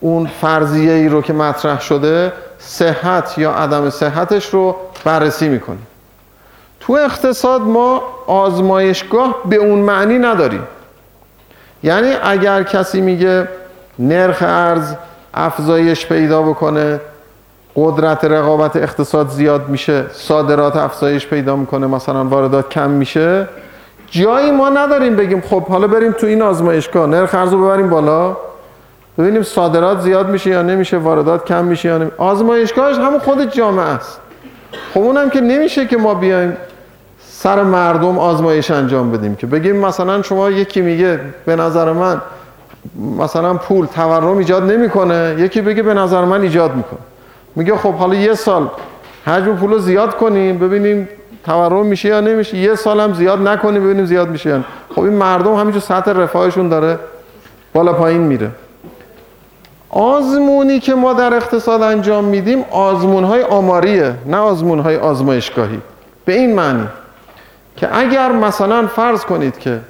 [0.00, 5.86] اون فرضیه ای رو که مطرح شده صحت یا عدم صحتش رو بررسی می‌کنیم
[6.88, 10.62] تو اقتصاد ما آزمایشگاه به اون معنی نداریم.
[11.82, 13.48] یعنی اگر کسی میگه
[13.98, 14.94] نرخ ارز
[15.34, 17.00] افزایش پیدا بکنه
[17.76, 23.48] قدرت رقابت اقتصاد زیاد میشه صادرات افزایش پیدا می‌کنه مثلا واردات کم میشه
[24.06, 28.36] جایی ما نداریم بگیم خب حالا بریم تو این آزمایشگاه نرخ ارز رو ببریم بالا
[29.18, 32.16] ببینیم صادرات زیاد میشه یا نمیشه واردات کم میشه یا نمیشه.
[32.18, 34.20] آزمایشگاهش همون خود جامعه است.
[34.94, 36.56] خب اونم که نمیشه که ما بیایم
[37.40, 42.20] سر مردم آزمایش انجام بدیم که بگیم مثلا شما یکی میگه به نظر من
[43.18, 46.98] مثلا پول تورم ایجاد نمی‌کنه یکی بگه به نظر من ایجاد می‌کنه.
[47.56, 48.68] میگه خب حالا یه سال
[49.26, 51.08] حجم پول رو زیاد کنیم ببینیم
[51.44, 52.56] تورم میشه یا نمیشه.
[52.56, 54.64] یه سال هم زیاد نکنیم ببینیم زیاد میشه یا نه.
[54.94, 56.98] خب این مردم همینجور سطح رفاهشون داره
[57.74, 58.50] بالا پایین میره.
[59.90, 65.78] آزمونی که ما در اقتصاد انجام میدیم آزمون های آماریه نه آزمون های آزمایشگاهی.
[66.24, 66.86] به این معنی.
[67.78, 69.80] که اگر مثلا فرض کنید که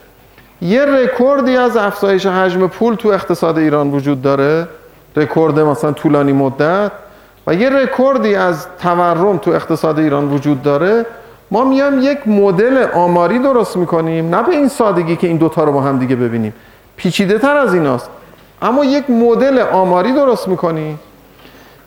[0.62, 4.68] یه رکوردی از افزایش حجم پول تو اقتصاد ایران وجود داره
[5.16, 6.92] رکورد مثلا طولانی مدت
[7.46, 11.06] و یه رکوردی از تورم تو اقتصاد ایران وجود داره
[11.50, 15.72] ما میام یک مدل آماری درست می‌کنیم نه به این سادگی که این دوتا رو
[15.72, 16.54] با هم دیگه ببینیم.
[16.96, 18.10] پیچیده تر از ایناست.
[18.62, 20.98] اما یک مدل آماری درست می‌کنیم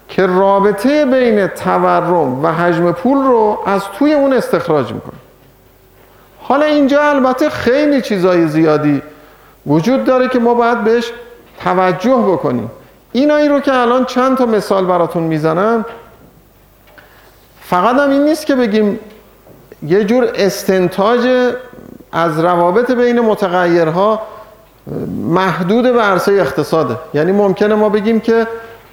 [0.08, 5.20] که رابطه بین تورم و حجم پول رو از توی اون استخراج می‌کنیم.
[6.42, 9.02] حالا اینجا البته خیلی چیزای زیادی
[9.68, 11.12] وجود داره که ما باید بهش
[11.64, 12.72] توجه بکنیم.
[13.12, 15.86] اینایی رو که الان چند تا مثال براتون می‌زنم
[17.62, 19.00] فقط هم این نیست که بگیم
[19.88, 21.54] یه جور استنتاج
[22.12, 24.22] از روابط بین متغیرها
[25.24, 26.96] محدود به عرصه اقتصاده.
[27.14, 28.48] یعنی ممکنه ما بگیم که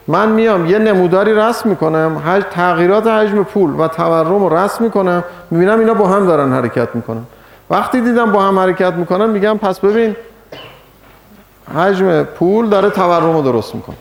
[0.08, 5.24] من میام یه نموداری رسم می‌کنم حج تغییرات حجم پول و تورم رو رسم می‌کنم
[5.50, 7.22] می‌بینم اینا با هم دارن حرکت می‌کنن.
[7.70, 10.16] وقتی دیدم با هم حرکت می‌کنن میگم پس ببین
[11.76, 13.96] حجم پول داره تورم رو درست می‌کنه.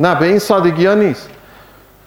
[0.00, 1.30] نه به این سادگی ها نیست.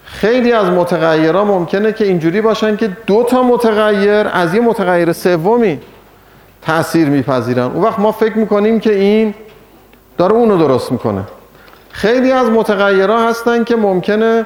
[0.06, 5.80] خیلی از متغیرها ممکنه که اینجوری باشن که دو تا متغیر از یه متغیر سومی
[6.62, 7.64] تاثیر میپذیرن.
[7.64, 9.34] اون وقت ما فکر می‌کنیم که این
[10.18, 11.24] داره اونو درست می‌کنه.
[11.90, 14.46] خیلی از متغیرها هستن که ممکنه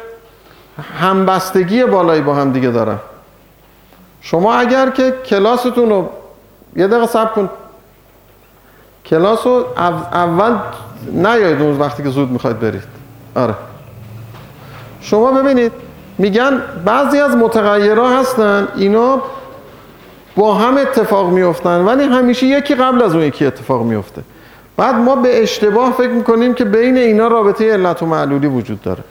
[0.99, 2.97] همبستگی بالایی با هم دیگه دارن.
[4.21, 6.09] شما اگر که کلاستون رو
[6.77, 7.49] یه دقیقه صبر کن.
[9.05, 9.65] کلاس رو
[10.13, 10.55] اول
[11.11, 12.83] نیایید اون وقتی که زود می‌خواید برید.
[13.35, 13.53] آره.
[15.01, 15.71] شما ببینید
[16.17, 19.21] میگن بعضی از متغیرها هستن اینا
[20.35, 24.21] با هم اتفاق میفتن ولی همیشه یکی قبل از اون یکی اتفاق میفته
[24.77, 29.03] بعد ما به اشتباه فکر می‌کنیم که بین اینا رابطه علت و معلولی وجود داره.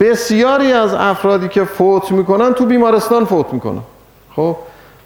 [0.00, 3.82] بسیاری از افرادی که فوت می‌کنن تو بیمارستان فوت می‌کنن.
[4.36, 4.56] خب؟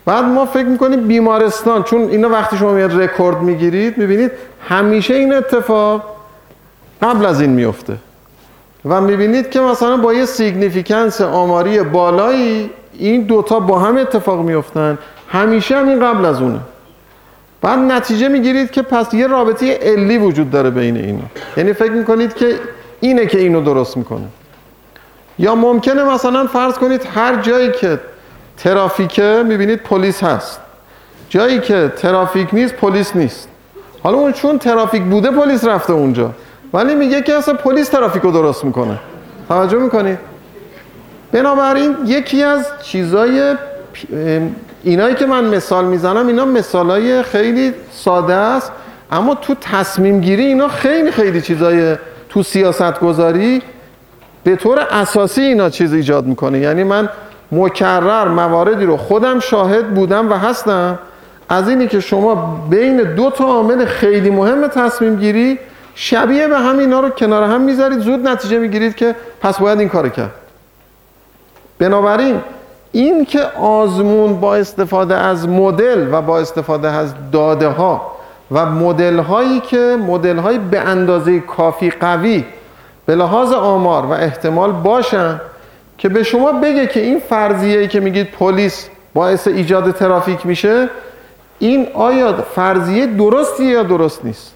[0.09, 4.31] بعد ما فکر می‌کنیم بیمارستان چون اینا وقتی شما میاد رکورد می‌گیرید می‌بینید
[4.69, 6.03] همیشه این اتفاق
[7.03, 7.97] قبل از این میفته
[8.85, 14.99] و می‌بینید که مثلا با یه significance آماری بالایی این دوتا با هم اتفاق میفتن
[15.29, 16.61] همیشه هم این قبل از اونه.
[17.63, 21.25] بعد نتیجه می‌گیرید که پس یه رابطه علی وجود داره بین اینا.
[21.57, 22.55] یعنی فکر می‌کنید که
[23.01, 24.29] اینه که اینو درست می‌کنه.
[25.39, 27.99] یا ممکنه مثلا فرض کنید هر جایی که
[28.59, 30.61] ترافیکه می‌بینید پلیس هست.
[31.29, 33.49] جایی که ترافیک نیست پلیس نیست.
[34.03, 36.31] حالا اون چون ترافیک بوده پلیس رفته اونجا.
[36.73, 38.99] ولی میگه که اصلا پلیس ترافیک رو درست می‌کنه.
[39.49, 40.19] توجه می‌کنید
[41.33, 43.55] بنابراین یکی از چیزای
[44.83, 48.73] اینایی که من مثال می‌زنم اینا مثالای خیلی ساده است.
[49.13, 51.97] اما تو تصمیم گیری اینا خیلی خیلی چیزای
[52.29, 53.63] تو سیاست گذاری
[54.45, 56.59] به طور اساسی اینا چیز ایجاد می‌کنه.
[56.59, 57.09] یعنی من
[57.53, 60.99] مکرر مواردی رو خودم شاهد بودم و هستم.
[61.49, 65.59] از اینی که شما بین دو تا عامل خیلی مهم تصمیم گیری
[65.95, 67.99] شبیه به هم اینا رو کنار هم می‌ذارید.
[67.99, 70.31] زود نتیجه می‌گیرید که پس باید این کار کرد.
[71.79, 72.41] بنابراین
[72.93, 78.13] این که آزمون با استفاده از مدل و با استفاده از داده ها
[78.53, 82.45] و مدل هایی که مدل های به اندازه کافی قوی
[83.07, 85.41] به لحاظ آمار و احتمال باشن
[85.99, 90.89] که به شما بگه که این فرضیه که میگید پلیس باعث ایجاد ترافیک میشه
[91.59, 94.55] این آیا فرضیه درستی یا درست نیست؟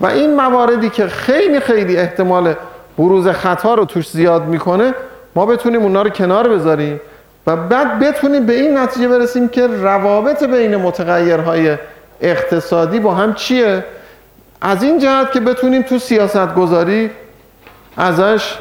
[0.00, 2.54] و این مواردی که خیلی خیلی احتمال
[2.98, 4.94] بروز خطا رو توش زیاد می‌کنه
[5.34, 7.00] ما بتونیم اونا رو کنار بذاریم
[7.46, 11.76] و بعد بتونیم به این نتیجه برسیم که روابط بین متغیرهای
[12.20, 13.84] اقتصادی با هم چیه؟
[14.60, 17.10] از این جهت که بتونیم تو سیاست گذاری
[17.96, 18.58] ازش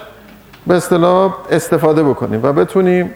[0.68, 3.14] به اصطلاح استفاده بکنیم و بتونیم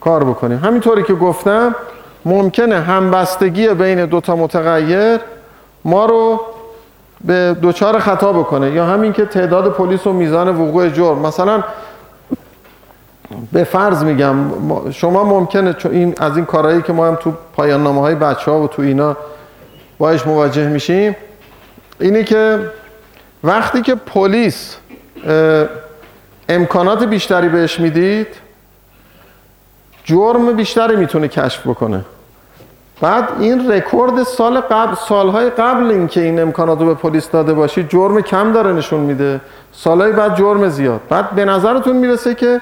[0.00, 0.58] کار بکنیم.
[0.58, 1.74] همینطوری که گفتم
[2.24, 5.20] ممکنه همبستگی بین دو تا متغیر
[5.84, 6.40] ما رو
[7.24, 8.70] به دوچار خطا بکنه.
[8.70, 11.18] یا همین که تعداد پلیس و میزان وقوع جرم.
[11.18, 11.62] مثلا
[13.52, 14.36] به فرض میگم
[14.90, 18.50] شما ممکنه چون این از این کارهایی که ما هم تو پایان نامه های بچه
[18.50, 19.16] ها و تو اینا
[19.98, 21.16] باش مواجه میشیم
[22.00, 22.70] اینی که
[23.44, 24.76] وقتی که پلیس
[26.48, 28.26] امکانات بیشتری بهش می‌دید؟
[30.04, 32.04] جرم بیشتری می‌تونه کشف بکنه.
[33.00, 37.84] بعد این رکورد سال قبل سالهای قبل اینکه این امکانات رو به پلیس داده باشی
[37.84, 39.40] جرم کم داره نشون میده.
[39.72, 41.00] سالهای بعد جرم زیاد.
[41.08, 42.60] بعد به نظرتون می‌رسه که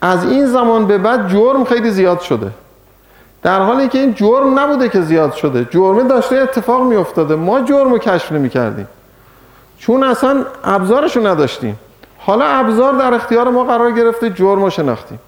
[0.00, 2.50] از این زمان به بعد جرم خیلی زیاد شده.
[3.42, 5.64] در حالی که این جرم نبوده که زیاد شده.
[5.70, 8.88] جرمه داشته اتفاق می افتاده ما جرم رو کشف نمی کردیم
[9.78, 11.78] چون اصلا ابزارش رو نداشتیم.
[12.18, 15.18] حالا ابزار در اختیار ما قرار گرفته جرم رو شناختیم.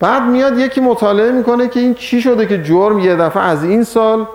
[0.00, 3.84] بعد میاد یکی مطالعه می‌کنه که این چی شده که جرم یه دفعه از این
[3.84, 4.26] سال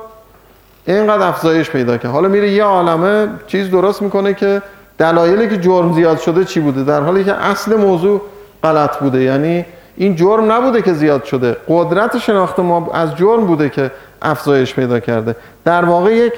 [0.86, 2.12] اینقدر افزایش پیدا کرد.
[2.12, 4.62] حالا میره یه عالمه چیز درست می‌کنه که
[4.98, 8.22] دلایلی که جرم زیاد شده چی بوده؟ در حالی که اصل موضوع
[8.64, 9.22] غلط بوده.
[9.22, 9.66] یعنی
[9.98, 11.58] این جرم نبوده که زیاد شده.
[11.68, 13.92] قدرت شناخت ما از جرم بوده که
[14.22, 15.36] افزایش پیدا کرده.
[15.66, 16.34] در واقع یک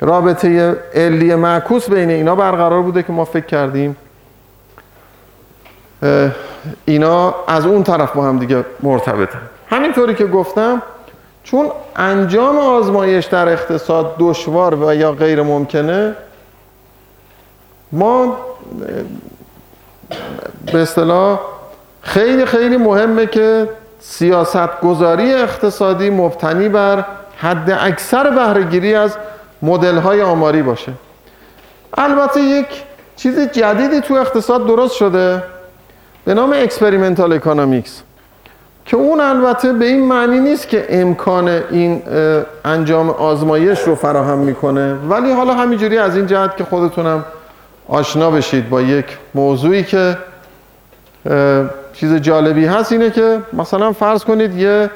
[0.00, 3.96] رابطه علی معکوس بین اینا برقرار بوده که ما فکر کردیم.
[6.84, 9.38] اینا از اون طرف با هم دیگه مرتبطه
[9.70, 10.82] همینطوری که گفتم
[11.44, 16.14] چون انجام آزمایش در اقتصاد دشوار و یا غیر ممکنه
[17.92, 18.36] ما
[20.72, 21.40] به اصطلاح
[22.02, 23.68] خیلی خیلی مهمه که
[24.00, 27.04] سیاست گذاری اقتصادی مبتنی بر
[27.36, 29.16] حد اکثر بهرهگیری از
[29.62, 30.92] مدل های آماری باشه.
[31.98, 32.66] البته یک
[33.16, 35.42] چیز جدیدی تو اقتصاد درست شده
[36.24, 38.02] به نام experimental economics
[38.84, 42.02] که اون البته به این معنی نیست که امکان این
[42.64, 44.94] انجام آزمایش رو فراهم می‌کنه.
[44.94, 47.24] ولی حالا همینجوری از این جهت که خودتونم
[47.88, 50.16] آشنا بشید با یک موضوعی که
[51.92, 54.90] چیز جالبی هست اینه که مثلا فرض کنید یه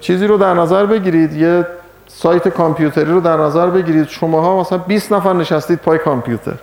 [0.00, 1.66] چیزی رو در نظر بگیرید یه
[2.08, 4.08] سایت کامپیوتری رو در نظر بگیرید.
[4.08, 6.54] شماها مثلا 20 نفر نشستید پای کامپیوتر.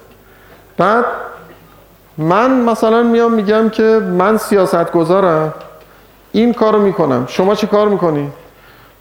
[0.78, 1.06] بعد
[2.18, 3.84] من مثلا میام میگم که
[4.18, 5.54] من سیاست گذارم
[6.32, 7.26] این کارو می‌کنم.
[7.28, 8.32] شما چی کار می‌کنی؟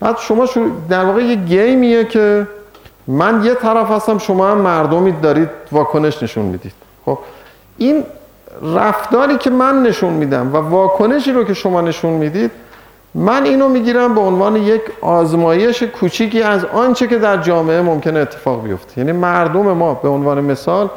[0.01, 0.49] بعد شما
[0.89, 2.47] در واقع یه گیمیه که
[3.07, 6.73] من یه طرف هستم شما هم مردمی دارید واکنش نشون می‌دید.
[7.05, 7.19] خب؟
[7.79, 8.05] این
[8.63, 12.51] رفتاری که من نشون میدم و واکنشی رو که شما نشون می‌دید
[13.15, 18.65] من اینو می‌گیرم به عنوان یک آزمایش کوچیکی از آنچه که در جامعه ممکنه اتفاق
[18.65, 18.99] بیفته.
[18.99, 20.89] یعنی مردم ما به عنوان مثال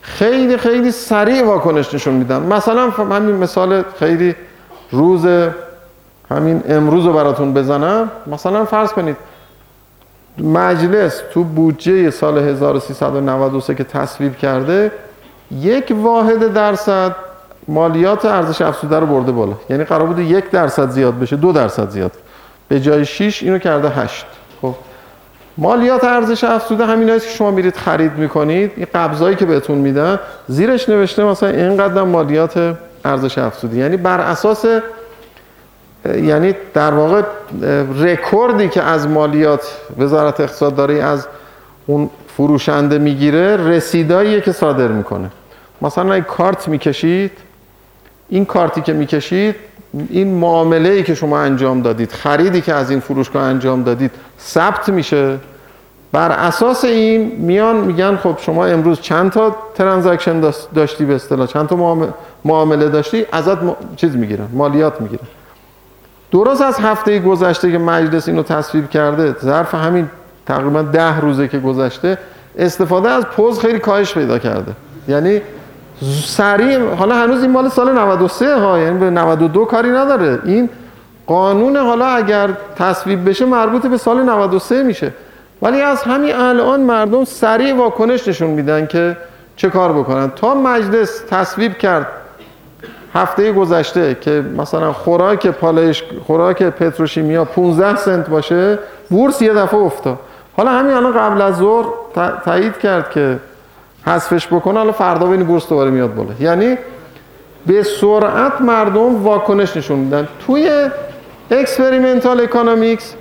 [0.00, 2.42] خیلی خیلی سریع واکنش نشون میدن.
[2.42, 4.34] مثلا همین مثال خیلی
[4.90, 5.26] روز
[6.30, 8.10] همین امروز رو براتون بزنم.
[8.26, 9.16] مثلا فرض کنید
[10.38, 14.92] مجلس تو بودجه سال 1393 که تصویب کرده
[15.50, 17.16] یک واحد درصد
[17.70, 19.52] مالیات ارزش افزوده رو برده بالا.
[19.70, 22.12] یعنی قرار بوده یک درصد زیاد بشه دو درصد زیاد.
[22.68, 24.26] به جای 6 اینو کرده 8
[24.62, 24.74] خب.
[25.58, 28.72] مالیات ارزش افزوده همین است که شما میرید خرید می‌کنید.
[28.76, 30.18] این قبضایی که بهتون میدن
[30.48, 33.76] زیرش نوشته مثلا اینقدر مالیات ارزش افزوده.
[33.76, 34.64] یعنی بر اساس
[36.04, 37.22] یعنی در واقع
[38.00, 41.26] رکوردی که از مالیات وزارت اقتصاد داره از
[41.86, 45.30] اون فروشنده می‌گیره رسیداییه که صادر می‌کنه.
[45.82, 47.32] مثلا اگه کارت می‌کشید
[48.30, 49.54] این کارتی که می‌کشید
[50.10, 54.10] این معامله ای که شما انجام دادید خریدی که از این فروشگاه انجام دادید
[54.40, 55.36] ثبت میشه.
[56.12, 61.68] بر اساس این میان میگن خب شما امروز چند تا transaction داشتی به اصطلاح؟ چند
[61.68, 61.96] تا
[62.44, 63.58] معامله داشتی؟ ازت
[63.96, 65.26] چیز می‌گیرن مالیات می‌گیرن.
[66.32, 70.08] درست از هفته گذشته که مجلس اینو تصویب کرده ظرف همین
[70.46, 72.18] تقریبا ده روزه که گذشته
[72.58, 74.72] استفاده از پوز خیلی کاهش پیدا کرده.
[75.08, 75.40] یعنی
[76.24, 80.38] سریع حالا هنوز این مال سال 93 ها یعنی به 92 کاری نداره.
[80.44, 80.68] این
[81.26, 85.12] قانون حالا اگر تصویب بشه مربوط به سال 93 میشه.
[85.62, 89.16] ولی از همین الان مردم سریع واکنش نشون میدن که
[89.56, 90.30] چه کار بکنن.
[90.30, 92.06] تا مجلس تصویب کرد
[93.14, 98.78] هفته گذشته که مثلا خوراک پالایش خوراک پتروشیمیا 15 سنت باشه
[99.10, 100.18] بورس یه دفعه افتاد.
[100.56, 101.84] حالا همین الان قبل از ظهر
[102.44, 103.38] تایید کرد که
[104.06, 106.30] حذفش بکنه حالا فردا ببین بورس دوباره میاد بالا.
[106.40, 106.76] یعنی
[107.66, 110.28] به سرعت مردم واکنش نشون میدن.
[110.46, 110.88] توی
[111.50, 113.14] experimental economics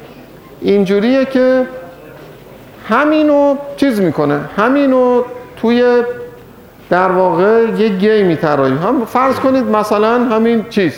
[0.61, 1.67] اینجوریه که
[2.89, 4.39] همینو چیز می‌کنه.
[4.57, 5.23] همینو
[5.57, 6.03] توی
[6.89, 8.73] در واقع یه گیمی طراحی.
[8.73, 10.93] هم فرض کنید مثلا همین چیز.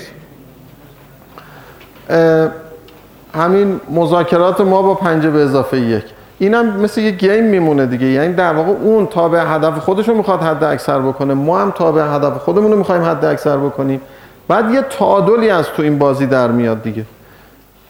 [3.36, 6.04] همین مذاکرات ما با پنجه به اضافه یک.
[6.42, 8.08] اینم مثل یه گیم میمونه دیگه.
[8.08, 11.34] یعنی در واقع اون تابع هدف خودش رو می‌خواد حد اکثر بکنه.
[11.34, 14.02] ما هم تابع هدف خودمون رو می‌خوایم حد اکثر بکنیم.
[14.48, 17.06] بعد یه تعادلی از تو این بازی در میاد دیگه.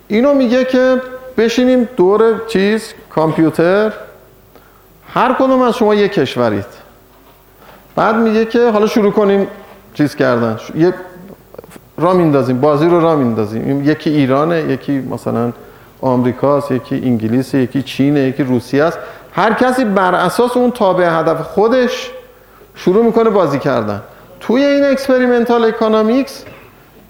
[0.08, 1.02] اینو میگه که
[1.38, 3.91] بشینیم دور چیز؟ کامپیوتر.
[5.14, 6.66] هر کدوم از شما یه کشورید.
[7.95, 9.47] بعد میگه که حالا شروع کنیم
[9.93, 10.58] چیز کردن.
[10.76, 10.93] یه
[11.97, 12.62] راه میندازیم.
[12.62, 13.89] بازی رو راه میندازیم.
[13.89, 15.52] یکی ایرانه یکی مثلا
[16.02, 18.99] آمریکاست یکی انگلیس یکی چینه یکی روسیه است
[19.34, 22.12] هر کسی بر اساس اون تابع هدف خودش
[22.76, 24.02] شروع می‌کنه بازی کردن.
[24.39, 26.45] توی این experimental economics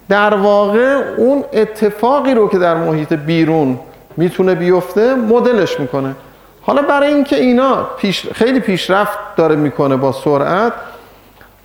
[0.08, 3.78] در واقع اون اتفاقی رو که در محیط بیرون
[4.16, 6.14] می‌تونه بیفته مدلش می‌کنه.
[6.62, 10.72] حالا برای اینکه اینا پیش خیلی پیشرفت داره می‌کنه با سرعت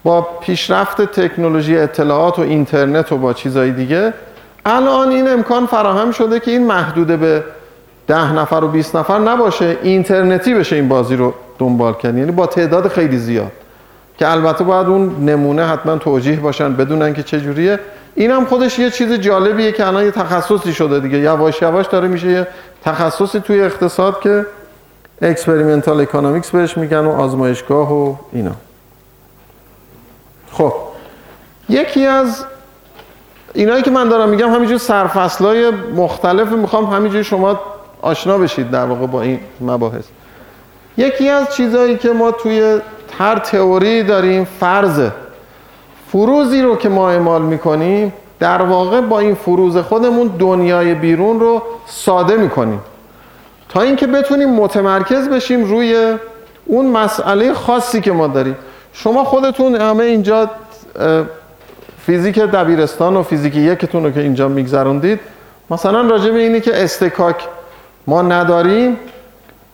[0.03, 4.13] با پیشرفت تکنولوژی اطلاعات و اینترنت و با چیزهای دیگه
[4.70, 7.43] الان این امکان فراهم شده که این محدوده به
[8.07, 12.18] ده نفر و 20 نفر نباشه اینترنتی بشه این بازی رو دنبال کرد.
[12.18, 13.51] یعنی با تعداد خیلی زیاد.
[14.18, 17.80] که البته باید اون نمونه حتما توجیه باشن بدونن که چجوریه
[18.15, 21.18] این هم خودش یه چیز جالبیه که الان یه تخصصی شده دیگه.
[21.18, 22.47] یواش یواش داره میشه یه
[22.86, 24.45] تخصصی توی اقتصاد که
[25.21, 28.51] experimental economics بهش میگن و آزمایشگاه و اینا.
[30.51, 30.74] خب
[31.70, 32.45] یکی از
[33.58, 37.60] اینایی که من دارم میگم همینجور سرفصلای مختلف می‌خوام همینجور شما
[38.01, 40.05] آشنا بشید در واقع با این مباحث.
[40.97, 42.80] یکی از چیزهایی که ما توی
[43.18, 45.12] هر تئوری داریم فرضه
[46.12, 51.62] فروزی رو که ما اعمال می‌کنیم در واقع با این فروز خودمون دنیای بیرون رو
[51.86, 52.82] ساده می‌کنیم.
[53.70, 56.16] تا اینکه بتونیم متمرکز بشیم روی
[56.66, 58.58] اون مسئله خاصی که ما داریم.
[58.93, 60.49] شما خودتون همه اینجا
[62.08, 65.20] فیزیک دبیرستان و فیزیک یکتون رو که اینجا میگذروندید
[65.70, 67.36] مثلا راجع به اینی که استکاک
[68.08, 68.97] ما نداریم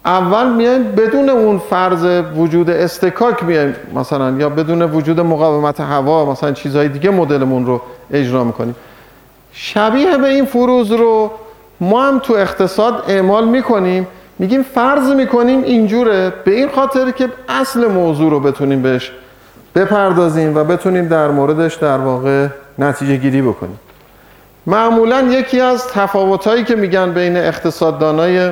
[0.05, 6.51] اول میایم بدون اون فرض وجود استکاک میایم مثلا یا بدون وجود مقاومت هوا مثلا
[6.51, 7.81] چیزهای دیگه مدلمون رو
[8.11, 8.75] اجرا می‌کنیم.
[9.51, 11.31] شبیه به این فروز رو
[11.81, 14.07] ما هم تو اقتصاد اعمال می‌کنیم
[14.39, 19.11] میگیم فرض می‌کنیم اینجوره به این خاطر که اصل موضوع رو بتونیم بهش
[19.75, 22.47] بپردازیم و بتونیم در موردش در واقع
[22.79, 23.79] نتیجه گیری بکنیم.
[24.65, 28.51] معمولا یکی از تفاوتهایی که میگن بین اقتصاددانای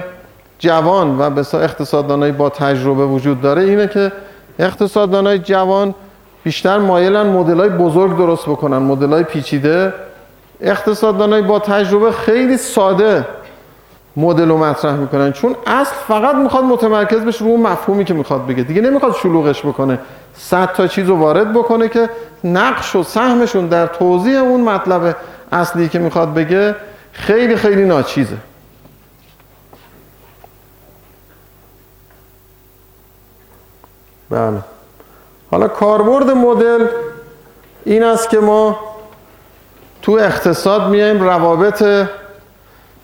[0.59, 4.11] جوان و به اقتصاددانای با تجربه وجود داره اینه که
[4.59, 5.95] اقتصاددانای جوان
[6.43, 9.93] بیشتر مایلن مدلای بزرگ درست بکنن مدلای پیچیده.
[10.61, 13.25] اقتصاددانای با تجربه خیلی ساده
[14.15, 15.31] مدل رو مطرح می‌کنن.
[15.31, 18.63] چون اصل فقط می‌خواد متمرکز بشه رو اون مفهومی که می‌خواد بگه.
[18.63, 19.99] دیگه نمی‌خواد شلوغش بکنه.
[20.33, 22.09] صد تا چیز رو وارد بکنه که
[22.43, 25.15] نقش و سهمشون در توضیح اون مطلب
[25.51, 26.75] اصلی که می‌خواد بگه
[27.11, 28.37] خیلی خیلی ناچیزه.
[34.29, 34.57] بله.
[35.51, 36.87] حالا کاربرد مدل
[37.85, 38.79] این است که ما
[40.01, 42.07] تو اقتصاد میایم روابط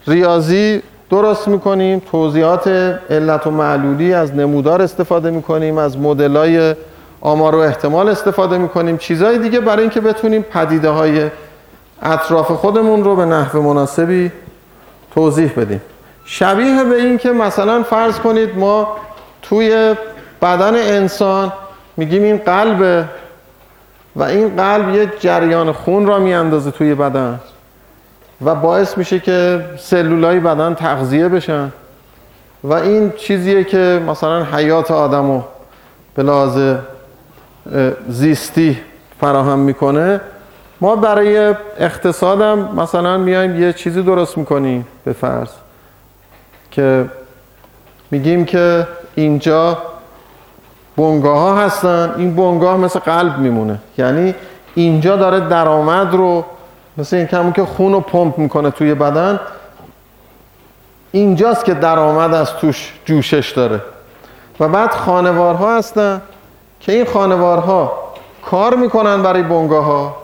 [0.08, 2.02] ریاضی درست می‌کنیم.
[2.12, 2.68] توضیحات
[3.10, 5.78] علت و معلولی از نمودار استفاده می‌کنیم.
[5.78, 6.76] از مدلای
[7.22, 8.98] آمار و احتمال استفاده می‌کنیم.
[8.98, 11.30] چیزهای دیگه برای اینکه بتونیم پدیده های
[12.02, 14.32] اطراف خودمون رو به نحو مناسبی
[15.16, 15.82] توضیح بدیم.
[16.26, 18.88] شبیه به این که مثلا فرض کنید ما
[19.42, 19.96] توی
[20.42, 21.54] بدن انسان
[21.98, 23.06] میگیم این قلبه
[24.16, 27.40] و این قلب یک جریان خون را میاندازه توی بدن.
[28.46, 31.72] و باعث میشه که سلولای بدن تغذیه بشن.
[32.64, 35.42] و این چیزیه که مثلا حیات آدمو
[36.16, 36.76] به لحاظ
[38.10, 38.78] زیستی
[39.22, 40.22] فراهم می‌کنه.
[40.82, 45.50] ما برای اقتصادم مثلا میایم یه چیزی درست می‌کنیم به فرض
[46.72, 47.06] که
[48.12, 49.78] میگیم که اینجا
[50.98, 52.14] بنگاه ها هستن.
[52.18, 53.80] این بنگاه مثل قلب میمونه.
[53.98, 54.36] یعنی
[54.76, 56.46] اینجا داره درآمد رو
[56.98, 59.40] مثل این همون که خون رو پمپ می‌کنه توی بدن
[61.12, 63.82] اینجاست که درآمد از توش جوشش داره.
[64.60, 66.22] و بعد خانوارها هستن
[66.80, 67.94] که این خانوارها
[68.46, 70.16] کار می‌کنن برای بنگاه ها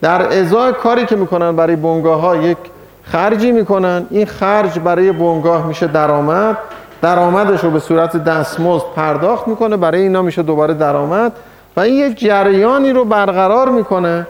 [0.00, 2.58] در ازای کاری که می‌کنن برای بنگاه ها یک
[3.02, 4.06] خرجی می‌کنن.
[4.10, 6.58] این خرج برای بنگاه میشه درآمد.
[7.02, 9.76] درآمدش رو به صورت دستمزد پرداخت می‌کنه.
[9.76, 11.32] برای اینا میشه دوباره درآمد.
[11.76, 14.26] و این یک جریانی رو برقرار می‌کنه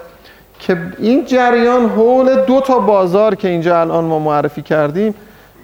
[0.58, 5.14] که این جریان حول دو تا بازار که اینجا الان ما معرفی کردیم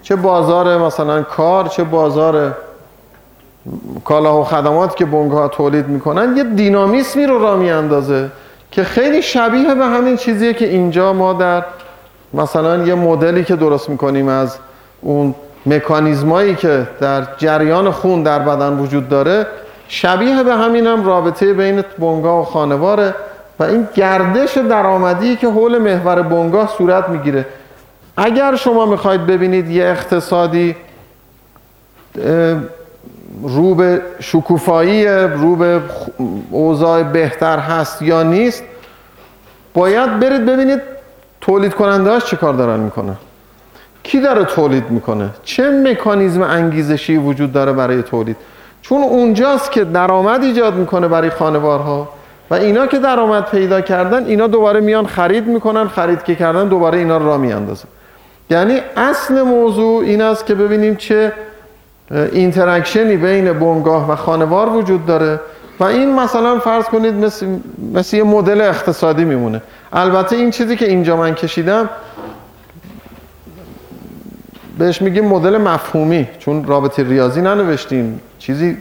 [0.02, 2.54] چه بازار مثلا کار چه بازار
[4.04, 8.30] کالا و خدمات که بنگاه تولید می‌کنن یه دینامیسمی رو را میاندازه
[8.70, 11.64] که خیلی شبیه به همین چیزیه که اینجا ما در
[12.34, 14.58] مثلا یه مدلی که درست می‌کنیم از
[15.00, 15.34] اون
[15.66, 19.46] مکانیزمایی که در جریان خون در بدن وجود داره
[19.88, 23.14] شبیه به همینم رابطه بین بنگاه و خانواره
[23.58, 27.46] و این گردش درآمدی که حول محور بنگاه صورت می‌گیره.
[28.16, 30.76] اگر شما می‌خواید ببینید یه اقتصادی
[33.42, 35.80] رو به شکوفایی رو به
[36.50, 38.62] اوضاع بهتر هست یا نیست
[39.74, 40.80] باید برید ببینید
[41.40, 43.16] تولید کننده چه کار دارن می‌کنن
[44.02, 48.36] کی داره تولید می‌کنه؟ چه مکانیزم انگیزشی وجود داره برای تولید؟
[48.82, 52.08] چون اونجاست که درآمد ایجاد می‌کنه برای خانوارها.
[52.50, 56.98] و اینا که درآمد پیدا کردن اینا دوباره میان خرید می‌کنن خرید که کردن دوباره
[56.98, 57.88] اینا را میاندازن.
[58.50, 61.32] یعنی اصل موضوع این است که ببینیم چه
[62.32, 65.40] interaction ی بین بنگاه و خانوار وجود داره
[65.80, 67.46] و این مثلا فرض کنید مثل,
[67.94, 69.62] مثل یه مدل اقتصادی میمونه.
[69.92, 71.90] البته این چیزی که اینجا من کشیدم
[74.78, 78.20] بهش میگیم مدل مفهومی چون رابطه ریاضی ننوشتیم.
[78.38, 78.76] چیزی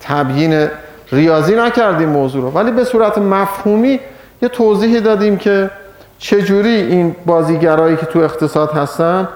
[0.00, 0.68] تبیین
[1.12, 2.50] ریاضی نکردیم موضوع رو.
[2.50, 4.00] ولی به صورت مفهومی
[4.42, 5.70] یه توضیحی دادیم که
[6.18, 9.28] چجوری این بازیگرایی که تو اقتصاد هستن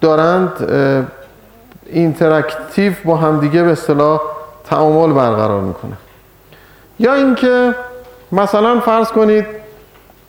[0.00, 0.52] دارند
[1.86, 4.20] interactive با همدیگه به اصطلاح
[4.64, 5.92] تعامل برقرار می‌کنه.
[6.98, 7.74] یا اینکه
[8.32, 9.46] مثلا فرض کنید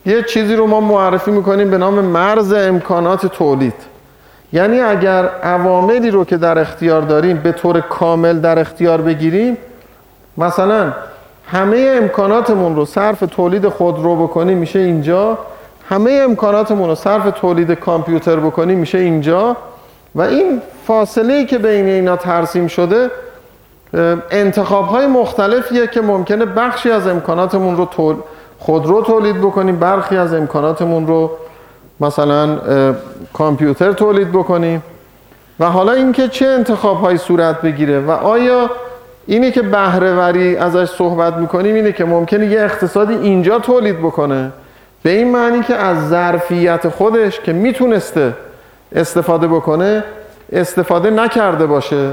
[0.06, 3.74] یه چیزی رو ما معرفی می‌کنیم به نام مرز امکانات تولید.
[4.54, 9.58] یعنی اگر عواملی رو که در اختیار داریم به طور کامل در اختیار بگیریم
[10.38, 10.94] مثلا
[11.48, 15.38] همه امکاناتمون رو صرف تولید خودرو بکنیم میشه اینجا.
[15.90, 19.58] همه امکاناتمون رو صرف تولید کامپیوتر بکنیم میشه اینجا.
[20.16, 23.12] و این فاصله ای که بین اینا ترسیم شده
[24.32, 28.16] انتخاب های مختلفیه که ممکنه بخشی از امکاناتمون رو تول...
[28.60, 31.32] خودرو تولید بکنیم برخی از امکاناتمون رو
[32.00, 32.60] مثلا
[33.34, 34.84] کامپیوتر تولید بکنیم.
[35.60, 38.70] و حالا اینکه چه انتخاب هایی صورت بگیره و آیا
[39.28, 44.52] اینی که بهرهوری ازش صحبت می‌کنیم اینه که ممکنه یه اقتصادی اینجا تولید بکنه.
[45.04, 48.34] به این معنی که از ظرفیت خودش که می‌تونسته
[48.96, 50.04] استفاده بکنه
[50.52, 52.12] استفاده نکرده باشه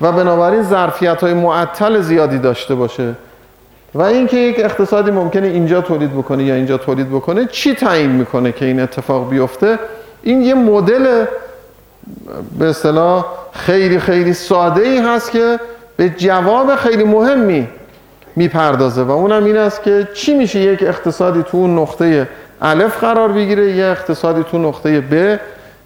[0.00, 3.14] و بنابراین ظرفیت های معطل زیادی داشته باشه.
[3.94, 8.52] و اینکه یک اقتصادی ممکنه اینجا تولید بکنه یا اینجا تولید بکنه چی تعیین می‌کنه
[8.52, 9.78] که این اتفاق بیفته؟
[10.22, 11.24] این یه مدل
[12.58, 15.58] به اصطلاح خیلی خیلی ساده ای هست که
[15.96, 17.68] به جواب خیلی مهمی
[18.36, 22.28] می‌پردازه و اونم این است که چی میشه یک اقتصادی تو اون نقطه
[22.62, 25.14] الف قرار بگیره یه اقتصادی تو نقطه ب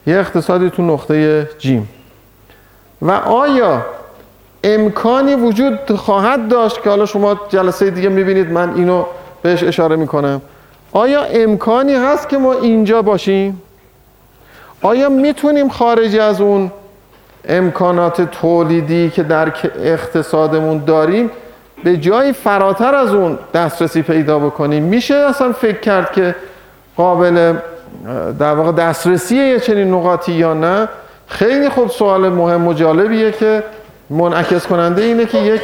[0.06, 1.88] یه اقتصادی تو نقطه جیم
[3.02, 3.86] و آیا
[4.64, 9.04] امکانی وجود خواهد داشت که حالا شما جلسه دیگه می‌بینید من اینو
[9.42, 10.40] بهش اشاره می‌کنم
[10.92, 13.62] آیا امکانی هست که ما اینجا باشیم؟
[14.82, 16.70] آیا می‌تونیم خارج از اون
[17.48, 21.30] امکانات تولیدی که در اقتصادمون داریم
[21.84, 24.82] به جای فراتر از اون دسترسی پیدا بکنیم.
[24.82, 26.34] میشه اصلا فکر کرد که
[26.96, 27.54] قابل
[28.38, 30.88] در واقع دسترسی یه چنین نقاطی یا نه؟
[31.26, 33.62] خیلی خوب سوال مهم و جالبیه که
[34.10, 35.62] منعکس کننده اینه که یک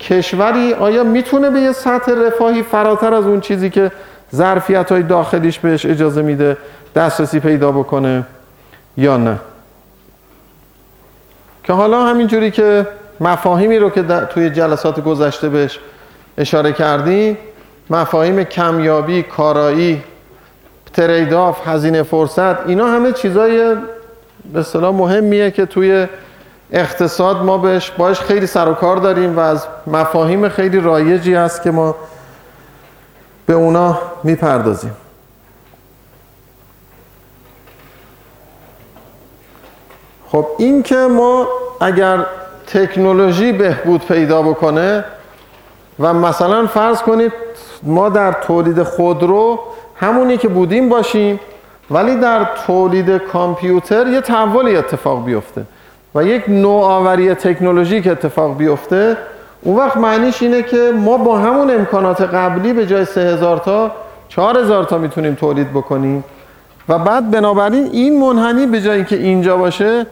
[0.00, 3.90] کشوری آیا می‌تونه به یه سطح رفاهی فراتر از اون چیزی که
[4.34, 6.56] ظرفیت های داخلیش بهش اجازه میده
[6.94, 8.22] دسترسی پیدا بکنه
[8.96, 9.38] یا نه؟
[11.64, 12.86] که حالا همینجوری که
[13.20, 15.78] مفاهیمی رو که توی جلسات گذشته بهش
[16.38, 17.38] اشاره کردیم
[17.90, 20.02] مفاهیم کمیابی، کارایی،
[20.92, 23.74] تریداف، هزینه فرصت اینا همه چیزای
[24.52, 26.06] به اصطلاح مهمیه که توی
[26.72, 31.62] اقتصاد ما بهش باش خیلی سر و کار داریم و از مفاهیم خیلی رایجی هست
[31.62, 31.94] که ما
[33.46, 34.92] به اونا می‌پردازیم.
[40.32, 41.48] خب این که ما
[41.80, 42.26] اگر
[42.66, 45.04] تکنولوژی بهبود پیدا بکنه
[46.00, 47.32] و مثلا فرض کنید
[47.82, 49.58] ما در تولید خودرو
[49.96, 51.40] همونی که بودیم باشیم
[51.90, 55.62] ولی در تولید کامپیوتر یه تحولی اتفاق بیفته
[56.14, 59.16] و یک نوآوری تکنولوژیک اتفاق بیفته
[59.62, 63.90] اون وقت معنیش اینه که ما با همون امکانات قبلی به جای 3000 تا
[64.28, 66.24] 4000 تا می‌تونیم تولید بکنیم.
[66.88, 70.06] و بعد بنابراین این منحنی به جایی که اینجا باشه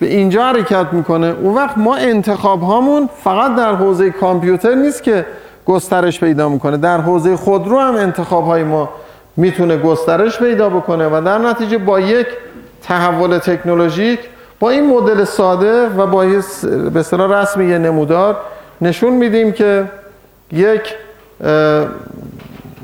[0.00, 1.26] به اینجا حرکت می‌کنه.
[1.26, 5.26] اون وقت ما انتخاب هامون فقط در حوزه کامپیوتر نیست که
[5.66, 6.76] گسترش پیدا می‌کنه.
[6.76, 8.88] در حوزه خودرو هم انتخاب های ما
[9.36, 12.26] می‌تونه گسترش پیدا بکنه و در نتیجه با یک
[12.82, 14.20] تحول تکنولوژیک
[14.60, 16.24] با این مدل ساده و با
[16.92, 18.36] به اصطلاح رسمی یه نمودار
[18.80, 19.84] نشون میدیم که
[20.52, 20.94] یک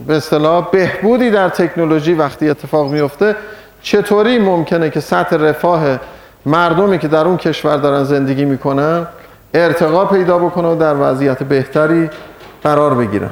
[0.07, 3.37] به اصطلاح بهبودی در تکنولوژی وقتی اتفاق میفته
[3.83, 5.99] چطوری ممکنه که سطح رفاه
[6.47, 9.07] مردمی که در اون کشور دارن زندگی می‌کنن
[9.55, 12.11] ارتقا پیدا بکنه و در وضعیت بهتری
[12.62, 13.30] قرار بگیرن.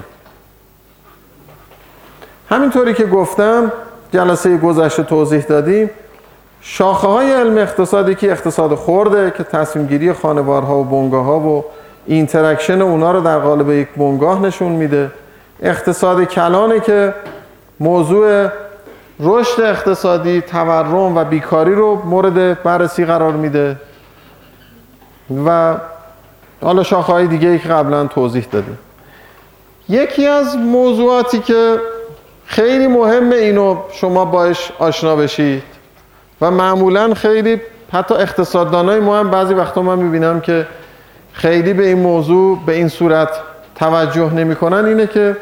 [2.48, 3.72] همینطوری که گفتم
[4.12, 5.90] جلسه گذشته توضیح دادیم
[6.60, 11.64] شاخه های علم اقتصادی که اقتصاد خرده که تصمیم گیری خانوارها و بنگاه ها و
[12.06, 15.10] interaction اونا رو در قالب یک بنگاه نشون میده.
[15.62, 17.14] اقتصاد کلانه که
[17.80, 18.48] موضوع
[19.20, 23.76] رشد اقتصادی تورم و بیکاری رو مورد بررسی قرار میده
[25.46, 25.76] و
[26.62, 28.78] حالا شاخه های دیگه ای که قبلا توضیح دادیم
[29.88, 31.80] یکی از موضوعاتی که
[32.46, 35.62] خیلی مهمه اینو شما باش آشنا بشید
[36.40, 37.60] و معمولا خیلی
[37.92, 40.66] حتی اقتصاددانای ما هم بعضی وقتا من می‌بینم که
[41.32, 43.40] خیلی به این موضوع به این صورت
[43.74, 45.36] توجه نمی‌کنن اینه که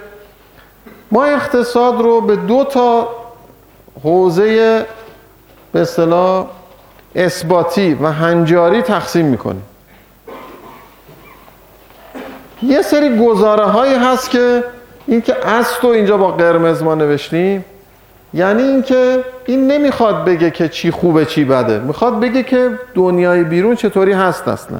[1.11, 3.09] ما اقتصاد رو به دو تا
[4.03, 4.87] حوزه
[5.73, 6.47] به اصطلاح
[7.15, 9.63] اثباتی و هنجاری تقسیم می‌کنیم
[12.63, 14.65] یه سری گزاره هایی هست که
[15.07, 17.65] این که است و اینجا با قرمز ما نوشتیم
[18.35, 21.79] یعنی اینکه این نمی‌خواد بگه که چی خوبه چی بده.
[21.79, 24.79] می‌خواد بگه که دنیای بیرون چطوری هست اصلا.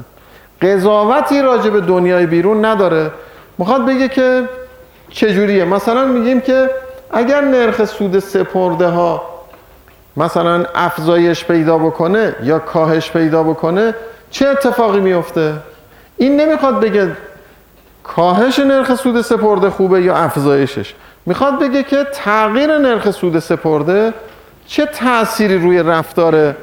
[0.61, 3.11] قضاوتی راجع به دنیای بیرون نداره.
[3.57, 4.43] می‌خواد بگه که
[5.09, 5.65] چجوریه.
[5.65, 6.69] مثلا میگیم که
[7.13, 9.21] اگر نرخ سود سپرده ها
[10.17, 13.95] مثلا افزایش پیدا بکنه یا کاهش پیدا بکنه
[14.31, 15.53] چه اتفاقی میفته
[16.17, 17.11] این نمی‌خواد بگه
[18.03, 20.93] کاهش نرخ سود سپرده خوبه یا افزایشش.
[21.25, 24.13] می‌خواد بگه که تغییر نرخ سود سپرده
[24.67, 26.55] چه تأثیری روی رفتار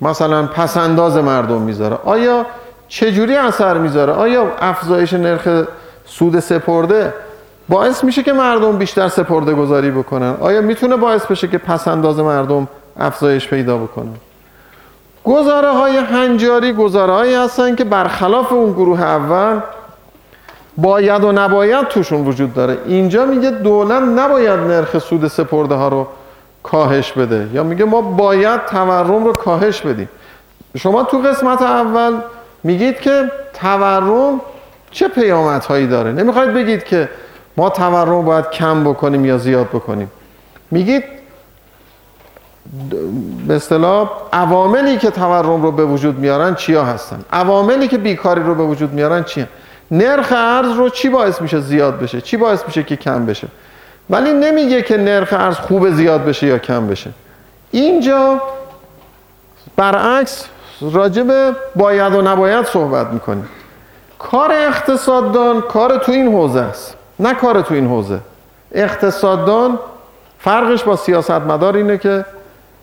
[0.00, 2.46] مثلا پسنداز مردم می‌ذاره؟ آیا
[2.88, 5.64] چجوری اثر می‌ذاره؟ آیا افزایش نرخ
[6.06, 7.14] سود سپرده
[7.70, 10.34] باعث میشه که مردم بیشتر سپرده گذاری بکنن.
[10.40, 12.68] آیا می‌تونه باعث بشه که پسنداز مردم
[12.98, 14.14] افزایش پیدا بکنن
[15.24, 19.60] گزاره های هنجاری گزاره هایی هستن که برخلاف اون گروه اول
[20.76, 22.78] باید و نباید توشون وجود داره.
[22.86, 26.06] اینجا میگه دولت نباید نرخ سود سپرده ها رو
[26.62, 27.48] کاهش بده.
[27.52, 30.08] یا میگه ما باید تورم رو کاهش بدیم.
[30.76, 32.12] شما تو قسمت اول
[32.64, 34.40] میگید که تورم
[34.90, 37.08] چه پیامت هایی داره؟ نمی‌خواید بگید که
[37.56, 40.10] ما تورم رو باید کم بکنیم یا زیاد بکنیم.
[40.70, 41.04] میگید
[43.46, 48.54] به اصطلاح عواملی که تورم رو به وجود میارن چیا هستن؟ عواملی که بیکاری رو
[48.54, 49.48] به وجود میارن چیه
[49.90, 53.48] نرخ ارز رو چی باعث میشه زیاد بشه؟ چی باعث میشه که کم بشه؟
[54.10, 57.10] ولی نمیگه که نرخ ارز خوب زیاد بشه یا کم بشه.
[57.70, 58.42] اینجا
[59.76, 60.44] برعکس
[60.92, 63.48] راجب باید و نباید صحبت می‌کنیم.
[64.18, 66.96] کار اقتصاددان کار تو این حوزه است.
[67.20, 68.18] نه کار تو این حوزه.
[68.72, 69.78] اقتصاددان
[70.38, 72.24] فرقش با سیاستمدار اینه که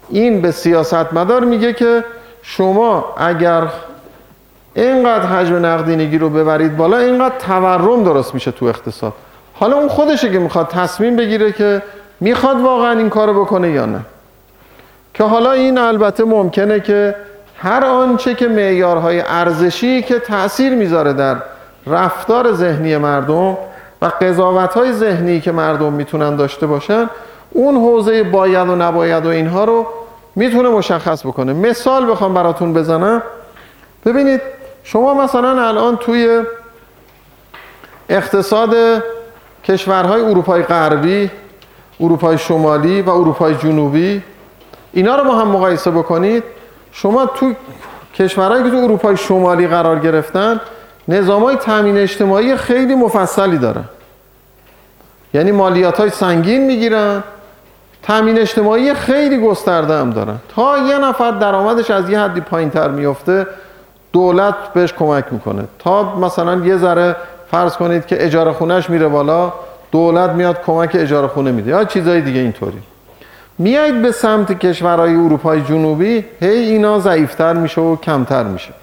[0.10, 2.04] این به سیاستمدار میگه که
[2.42, 3.64] شما اگر
[4.74, 9.14] اینقدر حجم نقدینگی رو ببرید بالا اینقدر تورم درست میشه تو اقتصاد.
[9.54, 11.82] حالا اون خودشه که می‌خواد تصمیم بگیره که
[12.20, 14.00] می‌خواد واقعا این کارو بکنه یا نه.
[15.14, 17.16] که حالا این البته ممکنه که
[17.58, 21.36] هر آنچه که معیارهای ارزشی که تاثیر می‌ذاره در
[21.88, 23.58] رفتار ذهنی مردم
[24.02, 27.10] و قضاوتهای ذهنی که مردم می‌تونن داشته باشن
[27.52, 29.86] اون حوزه باید و نباید و اینها رو
[30.36, 31.54] می‌تونه مشخص بکنه.
[31.54, 33.22] مثال بخوام براتون بزنم.
[34.06, 34.42] ببینید
[34.84, 36.44] شما مثلا الان توی
[38.10, 38.76] اقتصاد
[39.64, 41.32] کشورهای اروپای غربی
[42.00, 44.24] اروپای شمالی و اروپای جنوبی
[44.94, 46.44] اینا رو با هم مقایسه بکنید.
[46.92, 47.54] شما تو
[48.16, 50.62] کشورهایی که تو اروپای شمالی قرار گرفتن
[51.08, 53.84] نظام های تامین اجتماعی خیلی مفصلی دارن.
[55.34, 57.24] یعنی مالیات های سنگین می‌گیرن
[58.04, 60.36] تامین اجتماعی خیلی گسترده هم دارن.
[60.56, 63.48] تا یه نفر درآمدش از یه حدی پایین تر میفته
[64.14, 65.64] دولت بهش کمک می‌کنه.
[65.80, 67.16] تا مثلا یه ذره
[67.52, 69.54] فرض کنید که اجاره خونهش میره بالا
[69.92, 71.72] دولت میاد کمک اجاره خونه میده.
[71.72, 72.82] یا چیزای دیگه اینطوری.
[73.58, 78.74] میایید به سمت کشورهای اروپای جنوبی هی اینا ضعیفتر میشه و کمتر میشه.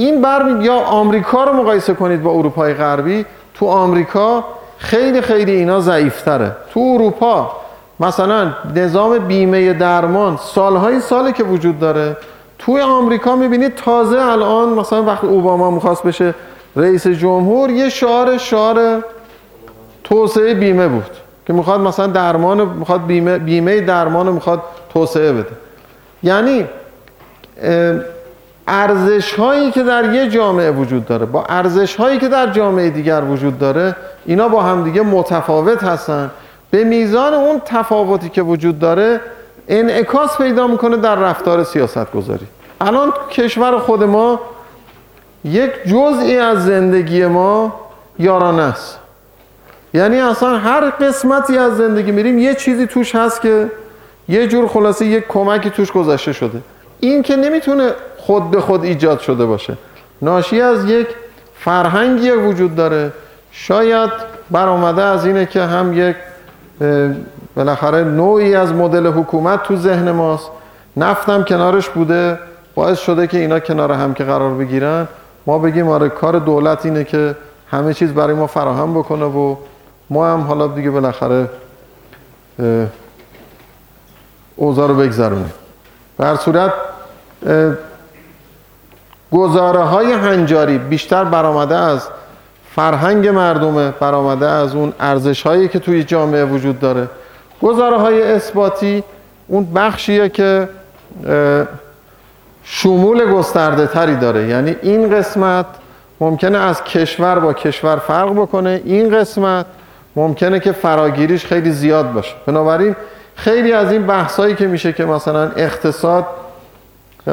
[0.00, 3.24] این بر یا آمریکا رو مقایسه کنید با اروپای غربی
[3.54, 4.44] تو آمریکا
[4.78, 6.56] خیلی خیلی اینا ضعیفتره.
[6.74, 7.52] تو اروپا
[8.00, 12.16] مثلا نظام بیمه درمان سالهای ساله که وجود داره
[12.58, 16.34] توی آمریکا می‌بینید تازه الان مثلا وقتی اوباما می‌خواست بشه
[16.76, 19.04] رئیس جمهور یه شعار شعار
[20.04, 21.10] توسعه بیمه بود
[21.46, 25.52] که می‌خواد مثلا درمان می‌خواد بیمه بیمه درمان می‌خواد توسعه بده.
[26.22, 26.66] یعنی
[28.70, 33.22] ارزش هایی که در یه جامعه وجود داره با ارزش هایی که در جامعه دیگر
[33.24, 33.96] وجود داره
[34.26, 36.30] اینا با هم دیگه متفاوت هستن.
[36.70, 39.20] به میزان اون تفاوتی که وجود داره
[39.68, 42.46] انعکاس پیدا می‌کنه در رفتار سیاست گذاری
[42.80, 44.40] الان کشور خود ما
[45.44, 47.80] یک جزئی از زندگی ما
[48.18, 48.98] یارانه است.
[49.94, 53.70] یعنی اصلا هر قسمتی از زندگی میریم یه چیزی توش هست که
[54.28, 56.58] یه جور خلاصه یک کمکی توش گذاشته شده.
[57.00, 57.90] این که نمی‌تونه
[58.30, 59.76] خود به خود ایجاد شده باشه.
[60.22, 61.06] ناشی از یک
[61.54, 63.12] فرهنگی وجود داره.
[63.52, 64.10] شاید
[64.50, 66.16] برآمده از اینه که هم یک
[67.56, 70.50] بالاخره نوعی از مدل حکومت تو ذهن ماست.
[70.96, 72.38] نفتم کنارش بوده.
[72.74, 75.08] باعث شده که اینا کنار هم که قرار بگیرن.
[75.46, 77.36] ما بگیم آره کار دولت اینه که
[77.70, 79.56] همه چیز برای ما فراهم بکنه و
[80.10, 81.48] ما هم حالا دیگه بالاخره
[84.56, 85.52] اوضاع رو بگذرونیم.
[86.20, 86.72] هر صورت
[89.32, 92.08] گزاره های هنجاری بیشتر برآمده از
[92.74, 97.08] فرهنگ مردمه برآمده از اون ارزش هایی که توی جامعه وجود داره.
[97.62, 99.04] گزاره های اثباتی
[99.48, 100.68] اون بخشیه که
[102.64, 104.48] شمول گسترده تری داره.
[104.48, 105.66] یعنی این قسمت
[106.20, 109.66] ممکنه از کشور با کشور فرق بکنه این قسمت
[110.16, 112.34] ممکنه که فراگیریش خیلی زیاد باشه.
[112.46, 112.96] بنابراین
[113.34, 116.26] خیلی از این بحثایی که میشه که مثلا اقتصاد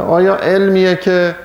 [0.09, 1.35] آیا علمیه که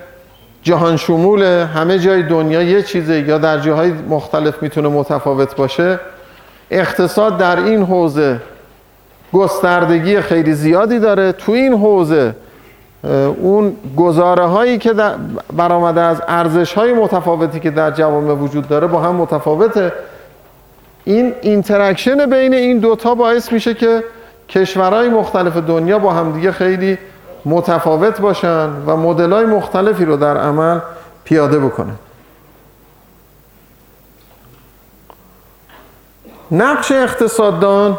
[0.63, 6.01] جهان شموله همه جای دنیا یه چیزه یا در جاهای مختلف می‌تونه متفاوت باشه.
[6.71, 8.41] اقتصاد در این حوزه
[9.33, 11.33] گستردگی خیلی زیادی داره.
[11.33, 12.35] تو این حوزه
[13.41, 14.95] اون گزاره هایی که
[15.53, 19.93] برآمده از ارزش های متفاوتی که در جوامع وجود داره با هم متفاوته.
[21.05, 24.05] این interaction بین این دوتا باعث میشه که
[24.49, 26.99] کشورهای مختلف دنیا با همدیگه خیلی
[27.45, 30.79] متفاوت باشن و مدل‌های مختلفی رو در عمل
[31.25, 31.93] پیاده بکنه
[36.51, 37.99] نقش اقتصاددان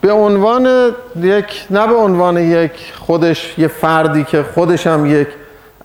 [0.00, 5.28] به عنوان یک نه به عنوان یک خودش یه فردی که خودش هم یک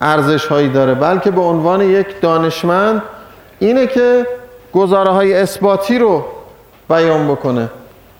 [0.00, 3.02] ارزش هایی داره بلکه به عنوان یک دانشمند
[3.58, 4.26] اینه که
[4.72, 6.24] گزاره های اثباتی رو
[6.88, 7.68] بیان بکنه.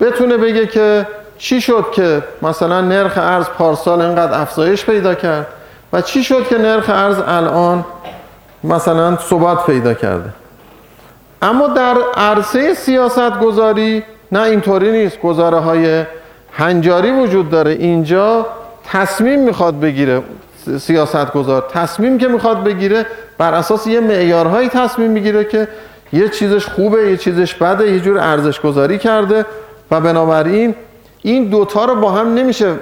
[0.00, 1.06] بتونه بگه که
[1.42, 5.46] چی شد که مثلا نرخ ارز پارسال اینقدر افزایش پیدا کرد؟
[5.92, 7.84] و چی شد که نرخ ارز الان
[8.64, 10.30] مثلا ثبات پیدا کرده؟
[11.42, 15.20] اما در عرصه سیاست گذاری نه اینطوری نیست.
[15.20, 16.04] گزاره های
[16.52, 17.70] هنجاری وجود داره.
[17.70, 18.46] اینجا
[18.92, 20.22] تصمیم می‌خواد بگیره
[20.78, 23.06] سیاست گذار تصمیم که می‌خواد بگیره
[23.38, 25.68] بر اساس یه معیارهایی تصمیم می‌گیره که
[26.12, 29.46] یه چیزش خوبه یه چیزش بده یه جور ارزش گذاری کرده
[29.90, 30.74] و بنابراین
[31.22, 32.74] این دوتا رو با هم نمیشه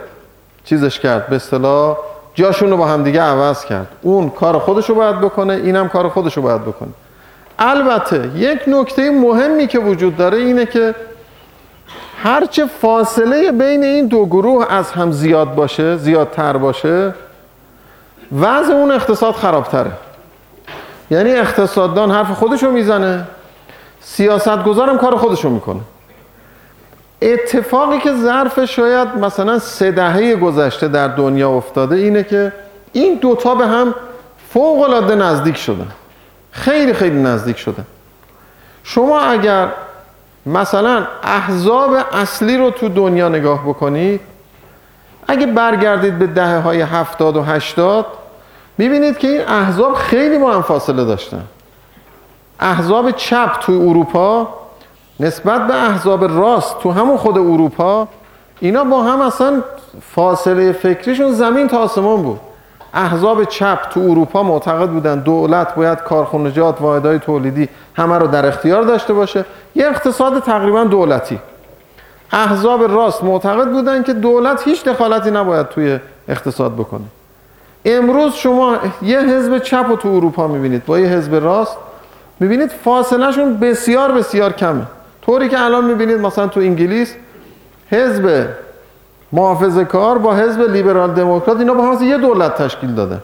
[0.65, 1.97] چیزش کرد به اصطلاح
[2.35, 3.87] جاشون رو با هم دیگه عوض کرد.
[4.03, 6.89] اون کار خودش رو باید بکنه اینم کار خودش رو باید بکنه.
[7.59, 10.95] البته یک نکته مهمی که وجود داره اینه که
[12.23, 17.15] هرچه فاصله بین این دو گروه از هم زیاد باشه زیادتر باشه
[18.41, 19.91] وضع اون اقتصاد خرابتره.
[21.11, 23.27] یعنی اقتصاددان حرف خودشو می‌زنه
[24.01, 25.81] سیاست گذارم کار خودشو می‌کنه.
[27.23, 32.53] اتفاقی که ظرف شاید مثلا سه دهه گذشته در دنیا افتاده اینه که
[32.93, 33.95] این دوتا به هم
[34.49, 35.89] فوق العاده نزدیک شدن.
[36.51, 37.85] خیلی خیلی نزدیک شدن.
[38.83, 39.69] شما اگر
[40.47, 44.21] مثلا احزاب اصلی رو تو دنیا نگاه بکنید
[45.29, 48.07] اگه برگردید به دهه های هفتاد و هشتاد
[48.79, 51.45] می‌بینید که این احزاب خیلی با هم فاصله داشتن.
[52.61, 54.60] احزاب چپ توی اروپا
[55.21, 58.09] نسبت به احزاب راست تو همون خود اروپا
[58.61, 59.63] اینا با هم اصلا
[60.15, 62.41] فاصله فکریشون زمین تا آسمان بود.
[62.95, 68.83] احزاب چپ تو اروپا معتقد بودن دولت باید کارخانجات واحدهای تولیدی همه رو در اختیار
[68.83, 69.45] داشته باشه.
[69.75, 71.39] یه اقتصاد تقریبا دولتی.
[72.33, 75.99] احزاب راست معتقد بودن که دولت هیچ دخالتی نباید توی
[76.29, 77.05] اقتصاد بکنه.
[77.85, 80.85] امروز شما یه حزب چپ رو تو اروپا می‌بینید.
[80.85, 81.77] با یه حزب راست
[82.41, 84.87] می‌بینید فاصلهشون بسیار بسیار کمه.
[85.31, 87.15] طوری که الان می‌بینید مثلا تو انگلیس
[87.91, 88.47] حزب
[89.33, 93.19] محافظه کار با حزب لیبرال دموکرات اینا با هم یه دولت تشکیل داده.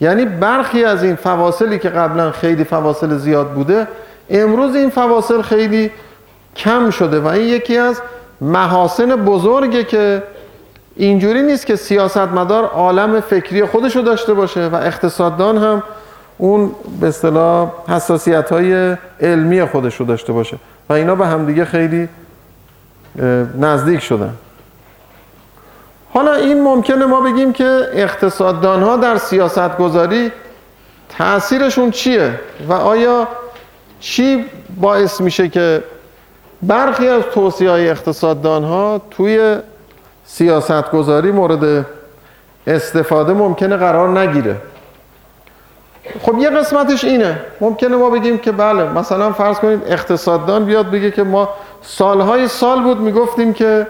[0.00, 3.88] یعنی برخی از این فواصلی که قبلا خیلی فواصل زیاد بوده
[4.30, 5.90] امروز این فواصل خیلی
[6.56, 8.00] کم شده و این یکی از
[8.40, 10.22] محاسن بزرگه که
[10.96, 15.82] اینجوری نیست که سیاستمدار عالم فکری خودشو داشته باشه و اقتصاددان هم
[16.38, 16.70] اون
[17.00, 20.58] به اصطلاح حساسیت های علمی خودشو داشته باشه.
[20.88, 22.08] و اینا به همدیگه خیلی
[23.58, 24.34] نزدیک شدن.
[26.14, 30.32] حالا این ممکنه ما بگیم که اقتصاددان ها در سیاست گذاری
[31.18, 33.28] تاثیرشون چیه؟ و آیا
[34.00, 34.44] چی
[34.80, 35.82] باعث میشه که
[36.62, 39.56] برخی از توصیه های اقتصاددان ها توی
[40.24, 41.86] سیاست گذاری مورد
[42.66, 44.56] استفاده ممکنه قرار نگیره؟
[46.22, 47.40] خب یه قسمتش اینه.
[47.60, 51.48] ممکنه ما بگیم که بله مثلا فرض کنید اقتصاددان بیاد بگه که ما
[51.82, 53.86] سالهای سال بود می‌گفتیم که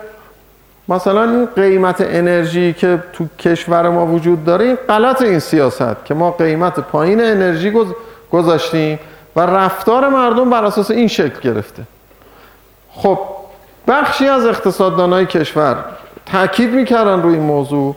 [0.88, 6.14] مثلا این قیمت انرژی که تو کشور ما وجود داره این غلط این سیاست که
[6.14, 7.72] ما قیمت پایین انرژی
[8.32, 8.98] گذاشتیم
[9.36, 11.82] و رفتار مردم بر اساس این شکل گرفته.
[12.92, 13.18] خب
[13.88, 15.76] بخشی از اقتصاددانای کشور
[16.26, 17.94] تاکید می‌کردن روی این موضوع.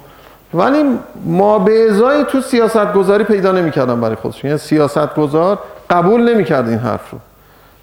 [0.53, 0.83] ولی
[1.25, 4.49] ما به ازای تو سیاست گذاری پیدا نمی‌کردن برای خودشون.
[4.49, 7.17] یعنی سیاست گذار قبول نمی‌کرد این حرف رو.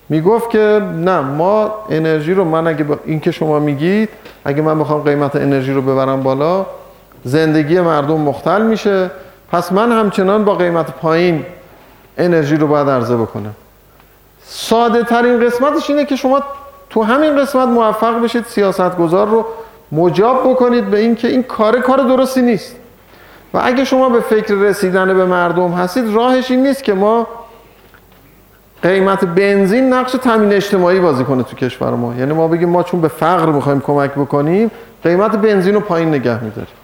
[0.09, 2.99] می‌گفت که نه ما انرژی رو من اگه ب...
[3.05, 4.09] این که شما میگید
[4.45, 6.67] اگه من بخوام قیمت انرژی رو ببرم بالا
[7.25, 9.11] زندگی مردم مختل میشه.
[9.53, 11.45] پس من همچنان با قیمت پایین
[12.19, 13.55] انرژی رو باید عرضه بکنم.
[14.45, 16.41] ساده ترین قسمتش اینه که شما
[16.91, 19.47] تو همین قسمت موفق بشید سیاستگزار رو
[19.93, 22.77] مجاب بکنید به اینکه این کار کار درستی نیست.
[23.55, 27.27] و اگه شما به فکر رسیدن به مردم هستید راهش این نیست که ما
[28.83, 32.15] قیمت بنزین نقش تامین اجتماعی بازی کنه تو کشور ما.
[32.15, 34.71] یعنی ما بگیم ما چون به فقر می‌خوایم کمک بکنیم
[35.05, 36.75] قیمت بنزین رو پایین نگه میداریم.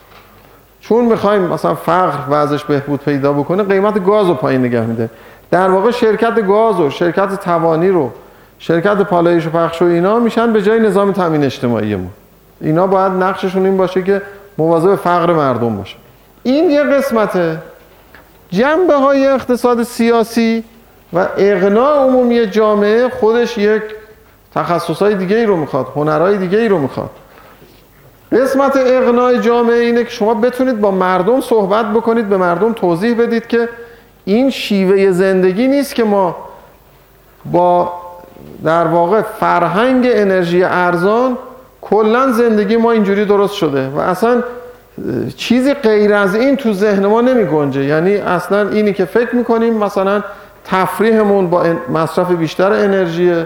[0.80, 5.10] چون می‌خوایم مثلا فقر وضعش بهبود پیدا بکنه قیمت گاز رو پایین نگه میده
[5.50, 8.10] در واقع شرکت گاز و شرکت توانی رو
[8.58, 12.08] شرکت پالایش و پخش و اینا میشن به جای نظام تامین اجتماعی ما.
[12.64, 14.22] اینا باید نقششون این باشه که
[14.58, 15.96] مواظب فقر مردم باشه.
[16.42, 17.58] این یه قسمته.
[18.50, 20.64] جنبه های اقتصاد سیاسی
[21.12, 23.82] و اقناع عمومی جامعه خودش یک
[24.54, 27.10] تخصص های دیگه ای رو می‌خواد هنرهای دیگه ای رو می‌خواد.
[28.32, 33.46] قسمت اقناع جامعه اینه که شما بتونید با مردم صحبت بکنید به مردم توضیح بدید
[33.46, 33.68] که
[34.24, 36.36] این شیوه زندگی نیست که ما
[37.44, 37.92] با
[38.64, 41.38] در واقع فرهنگ انرژی ارزان
[41.90, 44.42] کلا زندگی ما اینجوری درست شده و اصلا
[45.36, 47.84] چیزی غیر از این تو ذهن ما نمی گنجه.
[47.84, 50.22] یعنی اصلا اینی که فکر می‌کنیم مثلا
[50.64, 53.44] تفریحمون با مصرف بیشتر انرژی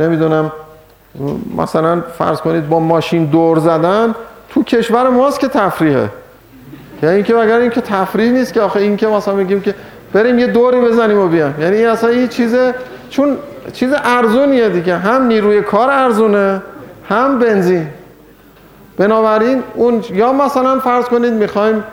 [0.00, 0.52] نمی‌دونم
[1.56, 4.14] مثلا فرض کنید با ماشین دور زدن
[4.48, 6.08] تو کشور ماست که تفریحه.
[7.02, 9.74] یعنی اینکه مگر اینکه تفریح نیست که آخه این که مثلا میگیم که
[10.12, 12.74] بریم یه دوری بزنیم و بیام یعنی این اصلا این چیزه
[13.10, 13.36] چون
[13.72, 14.96] چیز ارزونیه دیگه.
[14.96, 16.62] هم نیروی کار ارزونه.
[17.08, 17.86] هم بنزین.
[18.96, 21.84] بنابراین اون یا مثلا فرض کنید می‌خوایم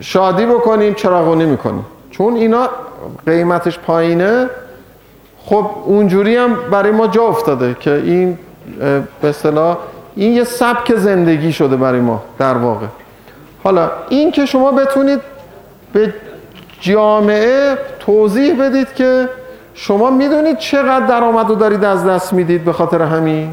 [0.00, 1.86] شادی بکنیم چراغونی می‌کنیم.
[2.10, 2.68] چون اینا
[3.26, 4.46] قیمتش پایینه.
[5.46, 8.38] خب اونجوری هم برای ما جا افتاده که این
[9.20, 9.76] به اصطلاح
[10.16, 12.86] این یه سبک زندگی شده برای ما در واقع.
[13.64, 15.20] حالا این که شما بتونید
[15.92, 16.14] به
[16.80, 19.28] جامعه توضیح بدید که
[19.74, 23.52] شما می‌دونید چقدر درآمد رو دارید از دست می‌دید به خاطر همین؟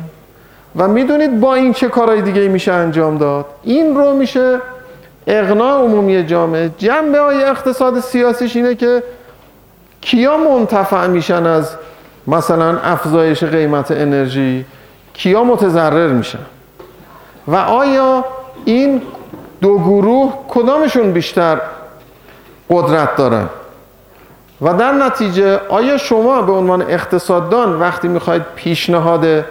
[0.75, 4.59] و می‌دونید با این چه کارهای دیگه میشه انجام داد؟ این رو میشه
[5.27, 6.71] اقناع عمومی جامعه.
[6.77, 9.03] جنبه های اقتصاد سیاسیش اینه که
[10.01, 11.75] کیا منتفع میشن از
[12.27, 14.65] مثلا افزایش قیمت انرژی؟
[15.13, 16.39] کیا متضرر میشن؟
[17.47, 18.25] و آیا
[18.65, 19.01] این
[19.61, 21.61] دو گروه کدامشون بیشتر
[22.69, 23.49] قدرت دارن؟
[24.61, 29.45] و در نتیجه آیا شما به عنوان اقتصاددان وقتی می‌خواید پیشنهاد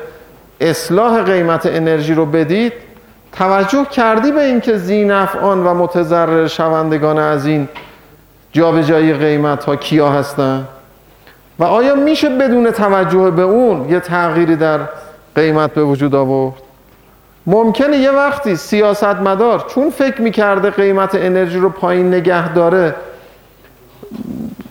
[0.60, 2.72] اصلاح قیمت انرژی رو بدید
[3.32, 7.68] توجه کردی به اینکه زینفعان و متضرر شوندگان از این
[8.52, 10.64] جابجایی قیمت ها کیا هستن؟
[11.58, 14.78] و آیا میشه بدون توجه به اون یه تغییری در
[15.34, 16.54] قیمت به وجود آورد؟
[17.46, 22.94] ممکنه یه وقتی سیاستمدار چون فکر می‌کرده قیمت انرژی رو پایین نگه داره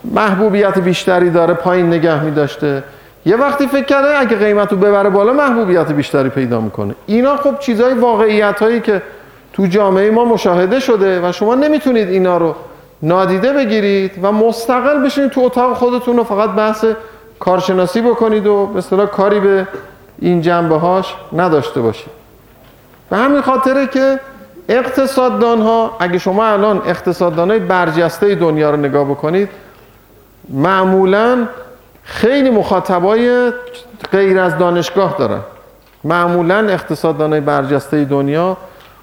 [0.04, 2.84] محبوبیت بیشتری داره پایین نگه میداشته.
[3.26, 6.96] یه وقتی فکر کرده اگه قیمت رو ببره بالا محبوبیت بیشتری پیدا می‌کنه.
[7.06, 9.02] اینا خب چیزای واقعیت هایی که
[9.54, 12.56] تو جامعه ما مشاهده شده و شما نمی‌تونید اینا رو
[13.02, 16.86] نادیده بگیرید و مستقل بشینید تو اتاق خودتون رو فقط بحث
[17.40, 19.68] کارشناسی بکنید و به اصطلاح کاری به
[20.20, 22.10] این جنبه هاش نداشته باشید.
[23.10, 24.20] به همین خاطره که
[24.70, 29.50] اقتصاددان ها اگه شما الان اقتصاددان های برجسته دنیا رو نگاه بکنید
[30.50, 31.48] معمولا
[32.04, 33.52] خیلی مخاطبای
[34.12, 35.40] غیر از دانشگاه دارن.
[36.04, 38.58] معمولا اقتصاددان های برجسته دنیا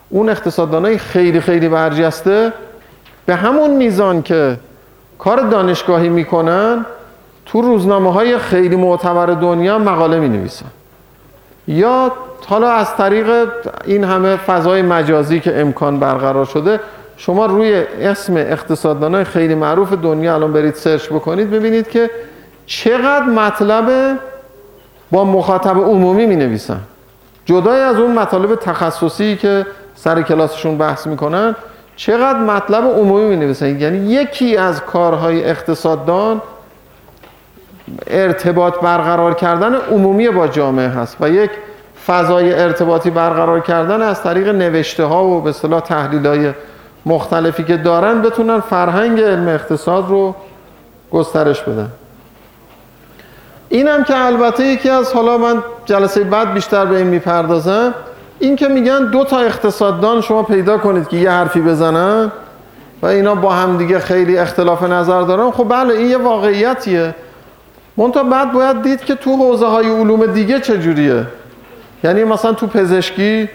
[0.08, 2.52] اون اقتصاددان های خیلی خیلی برجسته
[3.26, 4.56] به همون میزان که
[5.18, 6.86] کار دانشگاهی می‌کنن
[7.46, 10.66] تو روزنامه های خیلی معتبر دنیا مقاله می نویسن
[11.68, 12.12] یا
[12.46, 13.48] حالا از طریق
[13.84, 16.80] این همه فضای مجازی که امکان برقرار شده
[17.16, 22.10] شما روی اسم اقتصاددانای خیلی معروف دنیا الان برید سرچ بکنید ببینید که
[22.66, 24.18] چقدر مطلب
[25.10, 26.80] با مخاطب عمومی می نویسن
[27.44, 31.56] جدای از اون مطالب تخصصی که سر کلاسشون بحث می‌کنن
[31.96, 36.42] چقدر مطلب عمومی می نویسن یعنی یکی از کارهای اقتصاددان
[38.06, 41.50] ارتباط برقرار کردن عمومی با جامعه هست و یک
[42.06, 46.52] فضای ارتباطی برقرار کردن از طریق نوشته ها و به اصطلاح تحلیل های
[47.06, 50.34] مختلفی که دارن بتونن فرهنگ علم اقتصاد رو
[51.10, 51.88] گسترش بدن.
[53.68, 57.94] اینم که البته یکی از حالا من جلسه بعد بیشتر به این می‌پردازم
[58.38, 62.32] این که میگن دو تا اقتصاددان شما پیدا کنید که یه حرفی بزنن
[63.02, 67.14] و اینا با هم دیگه خیلی اختلاف نظر دارن خب بله این یه واقعیتیه.
[67.96, 71.26] منتها بعد باید دید که تو حوزه های علوم دیگه چجوریه.
[72.04, 73.48] یعنی مثلا تو پزشکی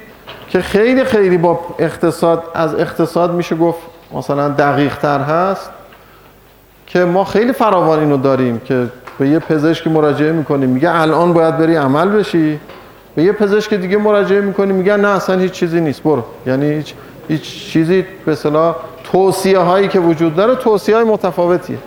[0.49, 3.80] که خیلی خیلی با اقتصاد از اقتصاد میشه گفت
[4.13, 5.69] مثلا دقیق تر هست
[6.88, 8.88] که ما خیلی فراوان اینو داریم که
[9.19, 10.69] به یه پزشکی مراجعه می‌کنیم.
[10.69, 12.59] میگه الان باید بری عمل بشی.
[13.15, 14.76] به یه پزشک دیگه مراجعه می‌کنیم.
[14.76, 16.03] میگه نه اصلا هیچ چیزی نیست.
[16.03, 16.24] برو.
[16.45, 16.93] یعنی هیچ,
[17.28, 21.78] هیچ چیزی به اصطلاح توصیه هایی که وجود داره توصیه های متفاوتیه.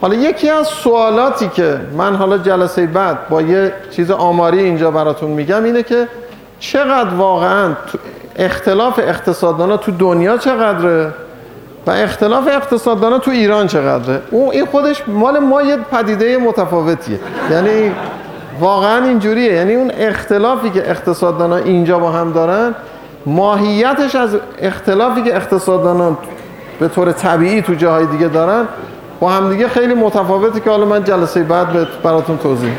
[0.00, 5.30] حالا یکی از سوالاتی که من حالا جلسه بعد با یه چیز آماری اینجا براتون
[5.30, 6.08] میگم اینه که
[6.58, 7.74] چقدر واقعا
[8.36, 11.12] اختلاف اقتصاددانا تو دنیا چقدره
[11.86, 17.18] و اختلاف اقتصاددانا تو ایران چقدره؟ اون این خودش مال ما یه پدیده متفاوتیه.
[17.50, 17.92] یعنی
[18.60, 19.52] واقعا اینجوریه.
[19.52, 22.74] یعنی اون اختلافی که اقتصاددانا اینجا با هم دارن
[23.26, 26.16] ماهیتش از اختلافی که اقتصاددانان
[26.80, 28.64] به طور طبیعی تو جاهای دیگه دارن
[29.20, 32.72] با هم دیگه خیلی متفاوته که حالا من جلسه بعد براتون توضیح